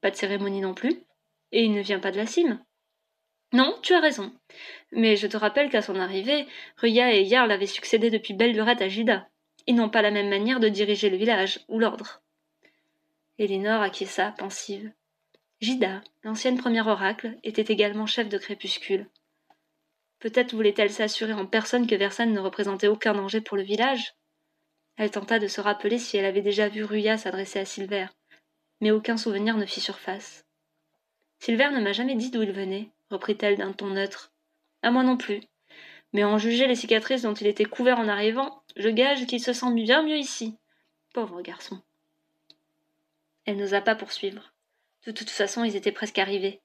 Pas 0.00 0.10
de 0.10 0.16
cérémonie 0.16 0.60
non 0.60 0.74
plus? 0.74 1.00
Et 1.52 1.62
il 1.62 1.72
ne 1.72 1.80
vient 1.80 2.00
pas 2.00 2.10
de 2.10 2.16
la 2.16 2.26
cime? 2.26 2.60
Non, 3.52 3.78
tu 3.82 3.94
as 3.94 4.00
raison. 4.00 4.32
Mais 4.90 5.14
je 5.14 5.28
te 5.28 5.36
rappelle 5.36 5.70
qu'à 5.70 5.80
son 5.80 5.94
arrivée, 5.94 6.46
Ruya 6.76 7.14
et 7.14 7.22
Yarl 7.22 7.52
avaient 7.52 7.66
succédé 7.66 8.10
depuis 8.10 8.34
belle 8.34 8.58
à 8.60 8.88
Gida. 8.88 9.28
Ils 9.68 9.76
n'ont 9.76 9.90
pas 9.90 10.02
la 10.02 10.10
même 10.10 10.28
manière 10.28 10.58
de 10.58 10.68
diriger 10.68 11.08
le 11.08 11.16
village 11.16 11.60
ou 11.68 11.78
l'ordre. 11.78 12.20
Elinor 13.38 13.80
acquiesça, 13.80 14.34
pensive. 14.36 14.92
Gida, 15.64 16.02
l'ancienne 16.24 16.58
première 16.58 16.88
oracle, 16.88 17.38
était 17.42 17.72
également 17.72 18.04
chef 18.04 18.28
de 18.28 18.36
crépuscule. 18.36 19.08
Peut-être 20.18 20.52
voulait-elle 20.52 20.90
s'assurer 20.90 21.32
en 21.32 21.46
personne 21.46 21.86
que 21.86 21.94
Versane 21.94 22.34
ne 22.34 22.40
représentait 22.40 22.86
aucun 22.86 23.14
danger 23.14 23.40
pour 23.40 23.56
le 23.56 23.62
village? 23.62 24.14
Elle 24.98 25.10
tenta 25.10 25.38
de 25.38 25.46
se 25.46 25.62
rappeler 25.62 25.98
si 25.98 26.18
elle 26.18 26.26
avait 26.26 26.42
déjà 26.42 26.68
vu 26.68 26.84
Ruya 26.84 27.16
s'adresser 27.16 27.60
à 27.60 27.64
Silver, 27.64 28.08
mais 28.82 28.90
aucun 28.90 29.16
souvenir 29.16 29.56
ne 29.56 29.64
fit 29.64 29.80
surface. 29.80 30.44
Silver 31.38 31.70
ne 31.70 31.80
m'a 31.80 31.92
jamais 31.92 32.14
dit 32.14 32.30
d'où 32.30 32.42
il 32.42 32.52
venait, 32.52 32.90
reprit-elle 33.08 33.56
d'un 33.56 33.72
ton 33.72 33.86
neutre. 33.86 34.34
À 34.82 34.90
moi 34.90 35.02
non 35.02 35.16
plus. 35.16 35.40
Mais 36.12 36.24
en 36.24 36.36
juger 36.36 36.66
les 36.66 36.76
cicatrices 36.76 37.22
dont 37.22 37.32
il 37.32 37.46
était 37.46 37.64
couvert 37.64 37.98
en 37.98 38.08
arrivant, 38.08 38.62
je 38.76 38.90
gage 38.90 39.24
qu'il 39.24 39.40
se 39.40 39.54
sent 39.54 39.72
bien 39.72 40.02
mieux 40.02 40.18
ici. 40.18 40.58
Pauvre 41.14 41.40
garçon. 41.40 41.80
Elle 43.46 43.56
n'osa 43.56 43.80
pas 43.80 43.94
poursuivre. 43.94 44.53
De 45.06 45.12
toute 45.12 45.30
façon, 45.30 45.64
ils 45.64 45.76
étaient 45.76 45.92
presque 45.92 46.18
arrivés. 46.18 46.60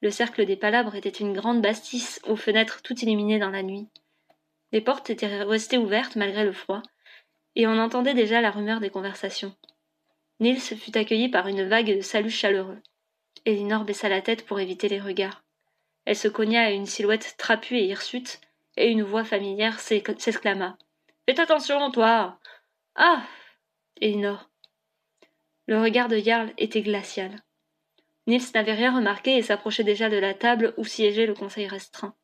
Le 0.00 0.10
cercle 0.10 0.46
des 0.46 0.56
palabres 0.56 0.94
était 0.94 1.10
une 1.10 1.32
grande 1.32 1.60
bastisse 1.60 2.20
aux 2.24 2.36
fenêtres 2.36 2.82
toutes 2.82 3.02
illuminées 3.02 3.38
dans 3.38 3.50
la 3.50 3.62
nuit. 3.62 3.88
Les 4.72 4.80
portes 4.80 5.10
étaient 5.10 5.44
restées 5.44 5.78
ouvertes 5.78 6.16
malgré 6.16 6.44
le 6.44 6.52
froid, 6.52 6.82
et 7.54 7.66
on 7.66 7.78
entendait 7.78 8.14
déjà 8.14 8.40
la 8.40 8.50
rumeur 8.50 8.80
des 8.80 8.90
conversations. 8.90 9.54
Nils 10.40 10.60
fut 10.60 10.96
accueilli 10.96 11.28
par 11.28 11.46
une 11.46 11.68
vague 11.68 11.94
de 11.94 12.00
saluts 12.00 12.30
chaleureux. 12.30 12.80
Elinor 13.44 13.84
baissa 13.84 14.08
la 14.08 14.22
tête 14.22 14.46
pour 14.46 14.58
éviter 14.58 14.88
les 14.88 15.00
regards. 15.00 15.44
Elle 16.04 16.16
se 16.16 16.28
cogna 16.28 16.62
à 16.62 16.70
une 16.70 16.86
silhouette 16.86 17.34
trapue 17.36 17.76
et 17.76 17.84
hirsute, 17.84 18.40
et 18.76 18.90
une 18.90 19.02
voix 19.02 19.24
familière 19.24 19.78
s'exclama. 19.78 20.78
Fais 21.28 21.38
attention, 21.38 21.90
toi. 21.90 22.40
Ah. 22.96 23.22
Elinor. 24.00 24.48
Le 25.66 25.80
regard 25.80 26.08
de 26.08 26.16
Jarl 26.16 26.52
était 26.58 26.82
glacial. 26.82 27.42
Nils 28.26 28.52
n'avait 28.54 28.74
rien 28.74 28.94
remarqué 28.94 29.36
et 29.36 29.42
s'approchait 29.42 29.84
déjà 29.84 30.08
de 30.08 30.16
la 30.16 30.34
table 30.34 30.74
où 30.76 30.84
siégeait 30.84 31.26
le 31.26 31.34
conseil 31.34 31.66
restreint. 31.66 32.14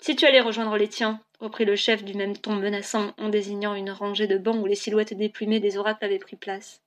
Si 0.00 0.16
tu 0.16 0.26
allais 0.26 0.40
rejoindre 0.40 0.76
les 0.76 0.88
tiens, 0.88 1.20
reprit 1.38 1.64
le 1.64 1.76
chef 1.76 2.02
du 2.02 2.14
même 2.14 2.36
ton 2.36 2.54
menaçant 2.56 3.14
en 3.18 3.28
désignant 3.28 3.74
une 3.74 3.90
rangée 3.90 4.26
de 4.26 4.38
bancs 4.38 4.60
où 4.60 4.66
les 4.66 4.74
silhouettes 4.74 5.14
déplumées 5.14 5.60
des 5.60 5.76
oracles 5.76 6.04
avaient 6.04 6.18
pris 6.18 6.36
place. 6.36 6.82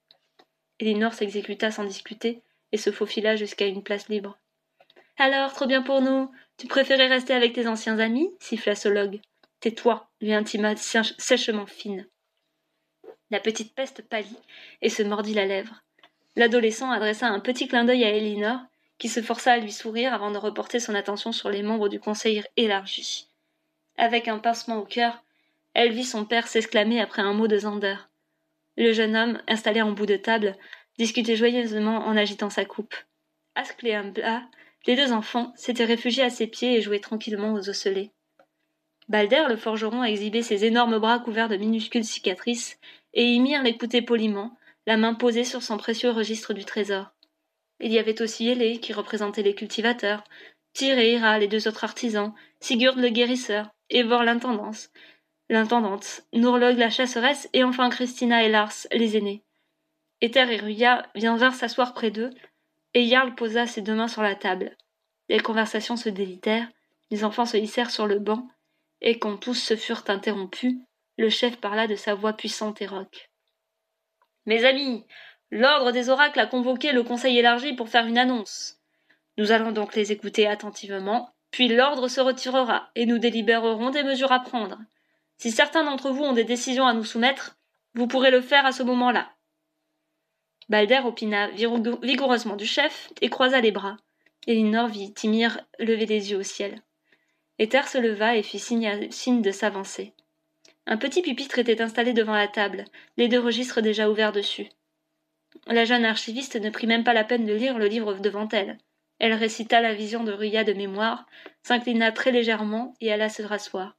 Elinor 0.80 1.14
s'exécuta 1.14 1.72
sans 1.72 1.86
discuter 1.86 2.42
et 2.72 2.78
se 2.78 2.92
faufila 2.92 3.36
jusqu'à 3.36 3.68
une 3.68 3.84
place 3.84 4.10
libre. 4.10 4.38
Alors, 5.18 5.54
trop 5.54 5.66
bien 5.66 5.82
pour 5.82 6.02
nous. 6.02 6.30
Tu 6.58 6.68
préférais 6.68 7.08
rester 7.08 7.34
avec 7.34 7.54
tes 7.54 7.68
anciens 7.68 8.00
amis 8.00 8.30
siffla 8.40 8.76
Solog. 8.76 9.22
Tais-toi, 9.62 10.10
lui 10.20 10.34
intima 10.34 10.76
sèchement 10.76 11.66
fine. 11.66 12.06
La 13.32 13.40
petite 13.40 13.74
peste 13.74 14.02
pâlit 14.02 14.38
et 14.82 14.90
se 14.90 15.04
mordit 15.04 15.34
la 15.34 15.46
lèvre. 15.46 15.84
L'adolescent 16.36 16.92
adressa 16.92 17.28
un 17.28 17.40
petit 17.40 17.68
clin 17.68 17.86
d'œil 17.86 18.04
à 18.04 18.10
Elinor, 18.10 18.60
qui 18.98 19.10
se 19.10 19.22
força 19.22 19.54
à 19.54 19.58
lui 19.58 19.72
sourire 19.72 20.14
avant 20.14 20.32
de 20.32 20.38
reporter 20.38 20.80
son 20.80 20.96
attention 20.96 21.32
sur 21.32 21.50
les 21.50 21.64
membres 21.64 21.90
du 21.90 22.00
conseil 22.00 22.44
élargi. 22.58 23.28
Avec 23.98 24.28
un 24.28 24.40
pincement 24.40 24.78
au 24.78 24.86
cœur, 24.86 25.24
elle 25.74 25.92
vit 25.92 26.04
son 26.04 26.26
père 26.26 26.48
s'exclamer 26.48 27.02
après 27.02 27.22
un 27.22 27.34
mot 27.34 27.48
de 27.48 27.58
Zander. 27.58 27.96
Le 28.78 28.92
jeune 28.92 29.16
homme, 29.16 29.42
installé 29.48 29.82
en 29.82 29.92
bout 29.92 30.06
de 30.06 30.18
table, 30.18 30.56
discutait 30.98 31.36
joyeusement 31.36 31.98
en 31.98 32.16
agitant 32.16 32.50
sa 32.50 32.66
coupe. 32.66 32.96
Ask 33.56 33.84
et 33.84 33.98
les 34.88 34.96
deux 34.96 35.12
enfants, 35.12 35.54
s'étaient 35.56 35.86
réfugiés 35.86 36.24
à 36.24 36.30
ses 36.30 36.48
pieds 36.48 36.78
et 36.78 36.82
jouaient 36.82 37.00
tranquillement 37.00 37.54
aux 37.54 37.70
osselets. 37.70 38.12
Balder, 39.08 39.46
le 39.50 39.56
forgeron, 39.56 40.04
exhibait 40.04 40.42
ses 40.42 40.66
énormes 40.66 41.00
bras 41.00 41.20
couverts 41.20 41.50
de 41.50 41.58
minuscules 41.58 42.04
cicatrices, 42.04 42.78
et 43.14 43.24
Ymir 43.24 43.64
l'écoutait 43.64 44.02
poliment, 44.02 44.56
la 44.86 44.98
main 44.98 45.14
posée 45.14 45.44
sur 45.44 45.64
son 45.64 45.78
précieux 45.78 46.12
registre 46.12 46.54
du 46.54 46.66
trésor. 46.66 47.12
Il 47.80 47.92
y 47.92 48.00
avait 48.00 48.22
aussi 48.22 48.50
Hélé, 48.50 48.80
qui 48.80 48.94
représentait 48.94 49.44
les 49.44 49.56
cultivateurs, 49.56 50.24
Tyr 50.74 50.98
et 50.98 51.14
Ira, 51.14 51.40
les 51.40 51.48
deux 51.48 51.68
autres 51.68 51.84
artisans, 51.84 52.34
Sigurd 52.60 52.98
le 52.98 53.10
guérisseur, 53.10 53.70
Evor 53.90 54.24
l'intendance, 54.24 54.92
l'intendante, 55.50 56.24
Nourlog 56.34 56.78
la 56.78 56.90
chasseresse, 56.90 57.50
et 57.54 57.64
enfin 57.64 57.90
Christina 57.90 58.44
et 58.44 58.50
Lars, 58.50 58.88
les 58.92 59.18
aînés. 59.18 59.44
Ether 60.22 60.52
et 60.52 60.58
Ruya 60.58 61.08
vinrent 61.16 61.54
s'asseoir 61.54 61.94
près 61.94 62.12
d'eux, 62.12 62.32
et 62.94 63.06
Jarl 63.08 63.36
posa 63.36 63.68
ses 63.68 63.82
deux 63.82 63.96
mains 63.96 64.08
sur 64.08 64.22
la 64.22 64.36
table. 64.36 64.78
Les 65.30 65.40
conversations 65.40 65.98
se 65.98 66.10
délitèrent, 66.10 66.70
les 67.12 67.24
enfants 67.24 67.46
se 67.46 67.58
hissèrent 67.58 67.92
sur 67.92 68.08
le 68.08 68.20
banc, 68.20 68.48
Et 69.02 69.20
quand 69.20 69.38
tous 69.38 69.56
se 69.56 69.76
furent 69.76 70.04
interrompus, 70.08 70.76
le 71.18 71.30
chef 71.30 71.58
parla 71.58 71.88
de 71.88 71.96
sa 71.96 72.16
voix 72.16 72.34
puissante 72.34 72.82
et 72.82 72.88
rauque. 72.88 73.30
Mes 74.46 74.66
amis, 74.66 75.04
l'ordre 75.52 75.92
des 75.92 76.10
oracles 76.10 76.40
a 76.40 76.48
convoqué 76.48 76.92
le 76.92 77.04
conseil 77.04 77.38
élargi 77.38 77.74
pour 77.74 77.90
faire 77.90 78.06
une 78.06 78.18
annonce. 78.18 78.80
Nous 79.38 79.52
allons 79.52 79.72
donc 79.72 79.96
les 79.96 80.12
écouter 80.12 80.48
attentivement, 80.48 81.34
puis 81.52 81.68
l'ordre 81.68 82.08
se 82.08 82.22
retirera, 82.22 82.90
et 82.96 83.06
nous 83.06 83.18
délibérerons 83.18 83.90
des 83.90 84.04
mesures 84.04 84.32
à 84.32 84.40
prendre. 84.40 84.78
Si 85.38 85.52
certains 85.52 85.84
d'entre 85.84 86.12
vous 86.12 86.24
ont 86.24 86.34
des 86.34 86.44
décisions 86.44 86.88
à 86.88 86.94
nous 86.94 87.04
soumettre, 87.04 87.58
vous 87.94 88.08
pourrez 88.08 88.32
le 88.32 88.42
faire 88.42 88.66
à 88.66 88.72
ce 88.72 88.84
moment-là. 88.84 89.32
Balder 90.70 91.02
opina 91.06 91.50
vigoureusement 91.50 92.56
du 92.56 92.66
chef 92.66 93.10
et 93.22 93.30
croisa 93.30 93.62
les 93.62 93.72
bras. 93.72 93.98
Elinor 94.48 94.88
vit 94.88 95.14
Timir 95.14 95.60
lever 95.80 96.06
les 96.06 96.32
yeux 96.32 96.38
au 96.38 96.44
ciel. 96.44 96.82
Ether 97.60 97.84
se 97.84 97.98
leva 97.98 98.36
et 98.36 98.44
fit 98.44 98.60
signe, 98.60 99.12
signe 99.12 99.42
de 99.42 99.52
s'avancer. 99.52 100.15
Un 100.88 100.98
petit 100.98 101.22
pupitre 101.22 101.58
était 101.58 101.82
installé 101.82 102.14
devant 102.14 102.36
la 102.36 102.48
table, 102.48 102.86
les 103.18 103.28
deux 103.28 103.40
registres 103.40 103.82
déjà 103.82 104.10
ouverts 104.10 104.32
dessus. 104.32 104.70
La 105.68 105.86
jeune 105.86 106.06
archiviste 106.06 106.58
ne 106.58 106.70
prit 106.70 106.86
même 106.86 107.04
pas 107.04 107.14
la 107.14 107.24
peine 107.24 107.46
de 107.46 107.54
lire 107.54 107.80
le 107.80 107.88
livre 107.88 108.14
devant 108.20 108.48
elle. 108.50 108.78
Elle 109.18 109.34
récita 109.34 109.82
la 109.82 109.94
vision 109.94 110.24
de 110.24 110.32
Ruya 110.32 110.64
de 110.64 110.74
mémoire, 110.74 111.26
s'inclina 111.64 112.12
très 112.12 112.32
légèrement 112.32 112.94
et 113.02 113.12
alla 113.12 113.30
se 113.30 113.42
rasseoir. 113.42 113.98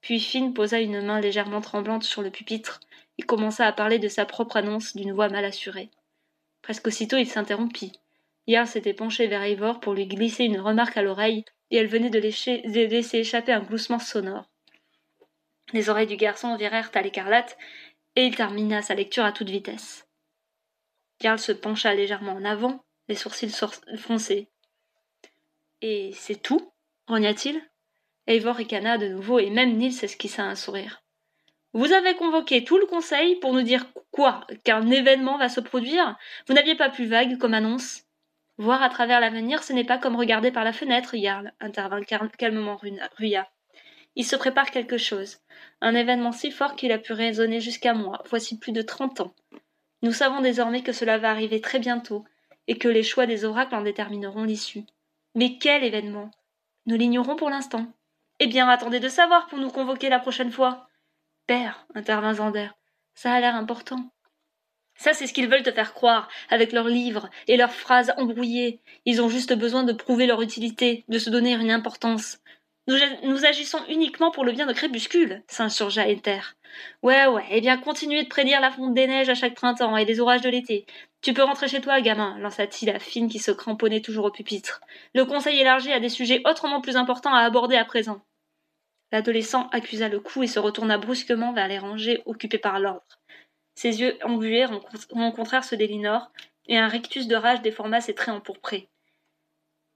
Puis 0.00 0.18
Finn 0.18 0.54
posa 0.54 0.80
une 0.80 1.00
main 1.02 1.20
légèrement 1.20 1.60
tremblante 1.60 2.02
sur 2.02 2.22
le 2.22 2.30
pupitre 2.30 2.80
et 3.18 3.22
commença 3.22 3.66
à 3.66 3.72
parler 3.72 3.98
de 3.98 4.08
sa 4.08 4.24
propre 4.24 4.56
annonce 4.56 4.96
d'une 4.96 5.12
voix 5.12 5.28
mal 5.28 5.44
assurée. 5.44 5.90
Presque 6.62 6.88
aussitôt 6.88 7.18
il 7.18 7.28
s'interrompit. 7.28 7.92
Yarl 8.46 8.66
s'était 8.66 8.94
penché 8.94 9.26
vers 9.28 9.42
Eivor 9.42 9.78
pour 9.78 9.94
lui 9.94 10.06
glisser 10.06 10.44
une 10.44 10.58
remarque 10.58 10.96
à 10.96 11.02
l'oreille, 11.02 11.44
et 11.70 11.76
elle 11.76 11.86
venait 11.86 12.10
de, 12.10 12.18
de 12.18 12.86
laisser 12.86 13.18
échapper 13.18 13.52
un 13.52 13.60
gloussement 13.60 14.00
sonore. 14.00 14.49
Les 15.72 15.88
oreilles 15.88 16.06
du 16.06 16.16
garçon 16.16 16.56
virèrent 16.56 16.90
à 16.94 17.02
l'écarlate, 17.02 17.56
et 18.16 18.24
il 18.26 18.34
termina 18.34 18.82
sa 18.82 18.94
lecture 18.94 19.24
à 19.24 19.32
toute 19.32 19.50
vitesse. 19.50 20.06
Jarl 21.20 21.38
se 21.38 21.52
pencha 21.52 21.94
légèrement 21.94 22.32
en 22.32 22.44
avant, 22.44 22.84
les 23.08 23.14
sourcils 23.14 23.54
froncés. 23.96 24.48
Et 25.82 26.12
c'est 26.14 26.42
tout? 26.42 26.72
rogna-t-il. 27.06 27.60
Eivor 28.26 28.56
ricana 28.56 28.98
de 28.98 29.08
nouveau, 29.08 29.38
et 29.38 29.50
même 29.50 29.76
Nils 29.76 30.04
esquissa 30.04 30.44
un 30.44 30.54
sourire. 30.54 31.02
Vous 31.72 31.92
avez 31.92 32.14
convoqué 32.14 32.64
tout 32.64 32.78
le 32.78 32.86
conseil 32.86 33.36
pour 33.36 33.52
nous 33.52 33.62
dire 33.62 33.86
quoi? 34.10 34.46
Qu'un 34.64 34.90
événement 34.90 35.38
va 35.38 35.48
se 35.48 35.60
produire? 35.60 36.16
Vous 36.46 36.54
n'aviez 36.54 36.74
pas 36.74 36.90
plus 36.90 37.06
vague 37.06 37.38
comme 37.38 37.54
annonce? 37.54 38.02
Voir 38.58 38.82
à 38.82 38.88
travers 38.88 39.20
l'avenir, 39.20 39.62
ce 39.62 39.72
n'est 39.72 39.84
pas 39.84 39.98
comme 39.98 40.16
regarder 40.16 40.50
par 40.50 40.64
la 40.64 40.72
fenêtre, 40.72 41.16
Jarl, 41.16 41.52
intervint 41.60 42.02
calmement 42.02 42.76
Ruya. 43.16 43.50
Il 44.16 44.24
se 44.24 44.36
prépare 44.36 44.70
quelque 44.70 44.98
chose. 44.98 45.38
Un 45.80 45.94
événement 45.94 46.32
si 46.32 46.50
fort 46.50 46.76
qu'il 46.76 46.92
a 46.92 46.98
pu 46.98 47.12
résonner 47.12 47.60
jusqu'à 47.60 47.94
moi, 47.94 48.22
voici 48.28 48.58
plus 48.58 48.72
de 48.72 48.82
trente 48.82 49.20
ans. 49.20 49.34
Nous 50.02 50.12
savons 50.12 50.40
désormais 50.40 50.82
que 50.82 50.92
cela 50.92 51.18
va 51.18 51.30
arriver 51.30 51.60
très 51.60 51.78
bientôt, 51.78 52.24
et 52.66 52.78
que 52.78 52.88
les 52.88 53.02
choix 53.02 53.26
des 53.26 53.44
oracles 53.44 53.74
en 53.74 53.82
détermineront 53.82 54.44
l'issue. 54.44 54.84
Mais 55.34 55.58
quel 55.58 55.84
événement 55.84 56.30
Nous 56.86 56.96
l'ignorons 56.96 57.36
pour 57.36 57.50
l'instant. 57.50 57.86
Eh 58.38 58.46
bien, 58.46 58.68
attendez 58.68 59.00
de 59.00 59.08
savoir 59.08 59.46
pour 59.46 59.58
nous 59.58 59.70
convoquer 59.70 60.08
la 60.08 60.18
prochaine 60.18 60.52
fois. 60.52 60.88
Père, 61.46 61.86
intervint 61.94 62.34
Zander, 62.34 62.68
ça 63.14 63.32
a 63.32 63.40
l'air 63.40 63.54
important. 63.54 64.10
Ça, 64.94 65.14
c'est 65.14 65.26
ce 65.26 65.32
qu'ils 65.32 65.48
veulent 65.48 65.62
te 65.62 65.72
faire 65.72 65.94
croire, 65.94 66.28
avec 66.48 66.72
leurs 66.72 66.88
livres 66.88 67.28
et 67.48 67.56
leurs 67.56 67.72
phrases 67.72 68.12
embrouillées. 68.18 68.80
Ils 69.04 69.22
ont 69.22 69.28
juste 69.28 69.54
besoin 69.54 69.82
de 69.82 69.92
prouver 69.92 70.26
leur 70.26 70.42
utilité, 70.42 71.04
de 71.08 71.18
se 71.18 71.30
donner 71.30 71.54
une 71.54 71.70
importance. 71.70 72.38
Nous, 73.22 73.44
agissons 73.44 73.78
uniquement 73.88 74.32
pour 74.32 74.44
le 74.44 74.50
bien 74.50 74.66
de 74.66 74.72
Crépuscule, 74.72 75.44
s'insurgea 75.46 76.08
Ether. 76.08 76.40
Ouais, 77.02 77.26
ouais, 77.26 77.44
eh 77.50 77.60
bien 77.60 77.76
continuez 77.78 78.24
de 78.24 78.28
prédire 78.28 78.60
la 78.60 78.72
fonte 78.72 78.94
des 78.94 79.06
neiges 79.06 79.28
à 79.28 79.36
chaque 79.36 79.54
printemps 79.54 79.96
et 79.96 80.04
des 80.04 80.18
orages 80.18 80.40
de 80.40 80.48
l'été. 80.48 80.86
Tu 81.20 81.32
peux 81.32 81.44
rentrer 81.44 81.68
chez 81.68 81.80
toi, 81.80 82.00
gamin, 82.00 82.36
lança-t-il 82.40 82.90
à 82.90 82.98
Finn 82.98 83.28
qui 83.28 83.38
se 83.38 83.52
cramponnait 83.52 84.00
toujours 84.00 84.24
au 84.24 84.30
pupitre. 84.32 84.80
Le 85.14 85.24
conseil 85.24 85.60
élargi 85.60 85.92
a 85.92 86.00
des 86.00 86.08
sujets 86.08 86.42
autrement 86.44 86.80
plus 86.80 86.96
importants 86.96 87.32
à 87.32 87.42
aborder 87.42 87.76
à 87.76 87.84
présent. 87.84 88.22
L'adolescent 89.12 89.68
accusa 89.70 90.08
le 90.08 90.18
coup 90.18 90.42
et 90.42 90.48
se 90.48 90.58
retourna 90.58 90.98
brusquement 90.98 91.52
vers 91.52 91.68
les 91.68 91.78
rangées 91.78 92.22
occupées 92.26 92.58
par 92.58 92.80
l'ordre. 92.80 93.20
Ses 93.76 94.00
yeux 94.00 94.18
embués 94.24 94.66
rencontrèrent 95.10 95.64
ceux 95.64 95.76
d'Elinor, 95.76 96.32
et 96.66 96.76
un 96.76 96.88
rictus 96.88 97.26
de 97.26 97.36
rage 97.36 97.62
déforma 97.62 98.00
ses 98.00 98.14
traits 98.14 98.34
empourprés. 98.34 98.88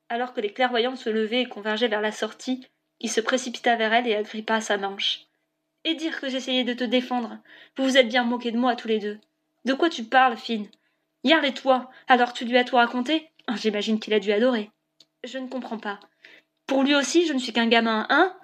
Alors 0.09 0.33
que 0.33 0.41
les 0.41 0.53
clairvoyants 0.53 0.97
se 0.97 1.11
levaient 1.11 1.43
et 1.43 1.49
convergeaient 1.49 1.89
vers 1.89 2.01
la 2.01 2.13
sortie, 2.13 2.67
il 3.05 3.11
se 3.11 3.21
précipita 3.21 3.77
vers 3.77 3.93
elle 3.93 4.09
et 4.09 4.17
agrippa 4.17 4.63
sa 4.63 4.79
manche. 4.79 5.27
Et 5.85 5.95
dire 5.95 6.19
que 6.19 6.31
j'essayais 6.31 6.65
de 6.65 6.73
te 6.73 6.85
défendre. 6.85 7.37
Vous 7.77 7.85
vous 7.85 7.99
êtes 7.99 8.09
bien 8.09 8.25
moqués 8.25 8.51
de 8.51 8.57
moi 8.57 8.77
tous 8.77 8.89
les 8.89 8.99
deux. 8.99 9.21
De 9.67 9.75
quoi 9.75 9.91
tu 9.91 10.05
parles, 10.05 10.39
Fine 10.39 10.71
Yarl 11.23 11.45
et 11.45 11.53
toi, 11.53 11.91
alors 12.09 12.33
tu 12.33 12.47
lui 12.47 12.57
as 12.57 12.65
tout 12.65 12.77
raconté? 12.77 13.29
Ah, 13.47 13.57
J'imagine 13.57 14.01
qu'il 14.01 14.15
a 14.15 14.21
dû 14.21 14.33
adorer. 14.33 14.71
Je 15.23 15.37
ne 15.37 15.49
comprends 15.49 15.77
pas. 15.77 16.01
Pour 16.67 16.83
lui 16.83 16.95
aussi, 16.95 17.27
je 17.27 17.35
ne 17.35 17.39
suis 17.39 17.53
qu'un 17.53 17.67
gamin, 17.67 18.07
hein? 18.09 18.35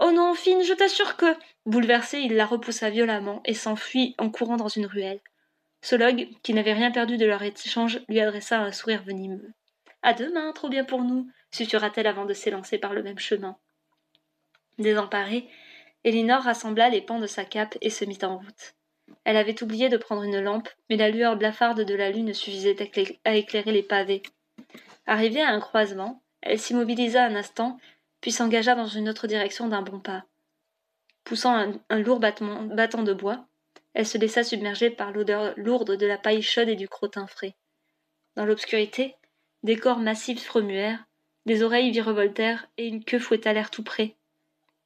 Oh 0.00 0.10
non, 0.10 0.34
Fine, 0.34 0.64
je 0.64 0.74
t'assure 0.74 1.16
que. 1.16 1.36
Bouleversé, 1.64 2.18
il 2.18 2.34
la 2.34 2.44
repoussa 2.44 2.90
violemment 2.90 3.40
et 3.44 3.54
s'enfuit 3.54 4.16
en 4.18 4.30
courant 4.30 4.56
dans 4.56 4.66
une 4.66 4.86
ruelle. 4.86 5.20
Solog, 5.80 6.26
qui 6.42 6.54
n'avait 6.54 6.72
rien 6.72 6.90
perdu 6.90 7.18
de 7.18 7.26
leur 7.26 7.44
échange, 7.44 8.00
lui 8.08 8.18
adressa 8.18 8.58
un 8.58 8.72
sourire 8.72 9.04
venimeux. 9.04 9.52
À 10.02 10.12
demain, 10.12 10.50
trop 10.54 10.68
bien 10.68 10.82
pour 10.82 11.04
nous, 11.04 11.30
susurra-t-elle 11.52 12.08
avant 12.08 12.24
de 12.24 12.34
s'élancer 12.34 12.78
par 12.78 12.94
le 12.94 13.04
même 13.04 13.20
chemin. 13.20 13.56
Désemparée, 14.78 15.48
Elinor 16.04 16.42
rassembla 16.42 16.88
les 16.88 17.02
pans 17.02 17.18
de 17.18 17.26
sa 17.26 17.44
cape 17.44 17.76
et 17.80 17.90
se 17.90 18.04
mit 18.04 18.18
en 18.22 18.38
route. 18.38 18.74
Elle 19.24 19.36
avait 19.36 19.62
oublié 19.62 19.88
de 19.88 19.96
prendre 19.96 20.22
une 20.22 20.40
lampe, 20.40 20.68
mais 20.88 20.96
la 20.96 21.10
lueur 21.10 21.36
blafarde 21.36 21.82
de 21.82 21.94
la 21.94 22.10
lune 22.10 22.34
suffisait 22.34 22.76
à 23.24 23.34
éclairer 23.34 23.72
les 23.72 23.82
pavés. 23.82 24.22
Arrivée 25.06 25.42
à 25.42 25.50
un 25.50 25.60
croisement, 25.60 26.22
elle 26.42 26.58
s'immobilisa 26.58 27.24
un 27.24 27.34
instant 27.34 27.78
puis 28.20 28.32
s'engagea 28.32 28.74
dans 28.74 28.86
une 28.86 29.08
autre 29.08 29.26
direction 29.26 29.68
d'un 29.68 29.82
bon 29.82 30.00
pas. 30.00 30.24
Poussant 31.24 31.54
un, 31.88 31.98
lourd 31.98 32.20
battant 32.20 33.02
de 33.02 33.12
bois, 33.12 33.46
elle 33.94 34.06
se 34.06 34.18
laissa 34.18 34.42
submerger 34.42 34.90
par 34.90 35.12
l'odeur 35.12 35.54
lourde 35.56 35.96
de 35.96 36.06
la 36.06 36.18
paille 36.18 36.42
chaude 36.42 36.68
et 36.68 36.76
du 36.76 36.88
crottin 36.88 37.26
frais. 37.26 37.54
Dans 38.36 38.44
l'obscurité, 38.44 39.14
des 39.62 39.76
corps 39.76 39.98
massifs 39.98 40.48
remuèrent, 40.48 41.04
des 41.46 41.62
oreilles 41.62 41.90
virevoltèrent 41.90 42.68
et 42.76 42.86
une 42.86 43.04
queue 43.04 43.18
fouetta 43.18 43.52
l'air 43.52 43.70
tout 43.70 43.82
près. 43.82 44.14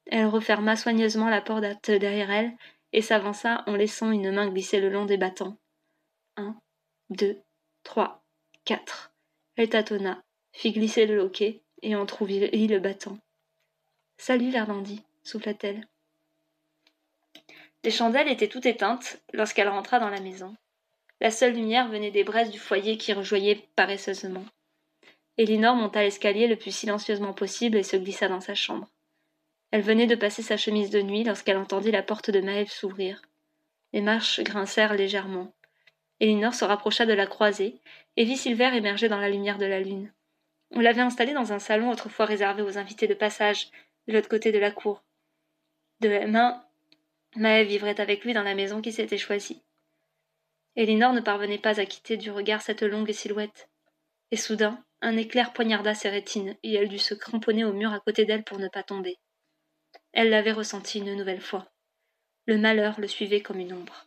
Elle 0.05 0.27
referma 0.27 0.75
soigneusement 0.75 1.29
la 1.29 1.41
porte 1.41 1.89
derrière 1.89 2.31
elle 2.31 2.53
et 2.91 3.01
s'avança 3.01 3.63
en 3.67 3.75
laissant 3.75 4.11
une 4.11 4.31
main 4.31 4.49
glisser 4.49 4.79
le 4.79 4.89
long 4.89 5.05
des 5.05 5.17
battants. 5.17 5.57
Un, 6.37 6.55
deux, 7.09 7.41
trois, 7.83 8.23
quatre. 8.65 9.13
Elle 9.55 9.69
tâtonna, 9.69 10.23
fit 10.51 10.71
glisser 10.71 11.05
le 11.05 11.15
loquet 11.15 11.61
et 11.81 11.95
entr'ouvrit 11.95 12.67
le 12.67 12.79
battant. 12.79 13.17
Salut, 14.17 14.51
Verlandi, 14.51 15.03
souffla-t-elle. 15.23 15.87
Les 17.83 17.91
chandelles 17.91 18.29
étaient 18.29 18.47
toutes 18.47 18.65
éteintes 18.65 19.21
lorsqu'elle 19.33 19.67
rentra 19.67 19.99
dans 19.99 20.09
la 20.09 20.21
maison. 20.21 20.55
La 21.19 21.31
seule 21.31 21.53
lumière 21.53 21.89
venait 21.89 22.11
des 22.11 22.23
braises 22.23 22.49
du 22.49 22.59
foyer 22.59 22.97
qui 22.97 23.13
rejoignaient 23.13 23.67
paresseusement. 23.75 24.45
Elinor 25.37 25.75
monta 25.75 26.01
l'escalier 26.01 26.47
le 26.47 26.55
plus 26.55 26.73
silencieusement 26.75 27.33
possible 27.33 27.77
et 27.77 27.83
se 27.83 27.97
glissa 27.97 28.27
dans 28.27 28.41
sa 28.41 28.55
chambre. 28.55 28.87
Elle 29.73 29.81
venait 29.81 30.05
de 30.05 30.13
passer 30.13 30.43
sa 30.43 30.55
chemise 30.55 30.91
de 30.91 31.01
nuit 31.01 31.23
lorsqu'elle 31.23 31.57
entendit 31.57 31.89
la 31.89 32.03
porte 32.03 32.29
de 32.29 32.41
Maëve 32.41 32.69
s'ouvrir. 32.69 33.23
Les 33.91 34.01
marches 34.01 34.39
grincèrent 34.41 34.93
légèrement. 34.93 35.51
Elinor 36.19 36.53
se 36.53 36.63
rapprocha 36.63 37.07
de 37.07 37.13
la 37.13 37.25
croisée 37.25 37.81
et 38.15 38.23
vit 38.23 38.37
Silver 38.37 38.69
émerger 38.75 39.09
dans 39.09 39.17
la 39.17 39.31
lumière 39.31 39.57
de 39.57 39.65
la 39.65 39.79
lune. 39.79 40.13
On 40.69 40.79
l'avait 40.79 41.01
installé 41.01 41.33
dans 41.33 41.53
un 41.53 41.57
salon 41.57 41.89
autrefois 41.89 42.27
réservé 42.27 42.61
aux 42.61 42.77
invités 42.77 43.07
de 43.07 43.15
passage, 43.15 43.71
de 44.07 44.13
l'autre 44.13 44.29
côté 44.29 44.51
de 44.51 44.59
la 44.59 44.69
cour. 44.69 45.01
De 46.01 46.07
la 46.09 46.27
main, 46.27 46.63
Maëve 47.35 47.67
vivrait 47.67 47.99
avec 47.99 48.23
lui 48.25 48.33
dans 48.33 48.43
la 48.43 48.53
maison 48.53 48.79
qui 48.79 48.91
s'était 48.91 49.17
choisie. 49.17 49.63
Elinor 50.75 51.13
ne 51.13 51.19
parvenait 51.19 51.57
pas 51.57 51.79
à 51.79 51.87
quitter 51.87 52.15
du 52.15 52.29
regard 52.29 52.61
cette 52.61 52.83
longue 52.83 53.11
silhouette. 53.11 53.69
Et 54.29 54.37
soudain, 54.37 54.85
un 55.01 55.17
éclair 55.17 55.51
poignarda 55.51 55.95
ses 55.95 56.09
rétines, 56.09 56.55
et 56.61 56.75
elle 56.75 56.89
dut 56.89 56.99
se 56.99 57.15
cramponner 57.15 57.65
au 57.65 57.73
mur 57.73 57.91
à 57.91 57.99
côté 57.99 58.25
d'elle 58.25 58.43
pour 58.43 58.59
ne 58.59 58.67
pas 58.67 58.83
tomber. 58.83 59.17
Elle 60.13 60.29
l'avait 60.29 60.51
ressenti 60.51 60.99
une 60.99 61.15
nouvelle 61.15 61.41
fois. 61.41 61.67
Le 62.45 62.57
malheur 62.57 62.99
le 62.99 63.07
suivait 63.07 63.41
comme 63.41 63.59
une 63.59 63.73
ombre. 63.73 64.05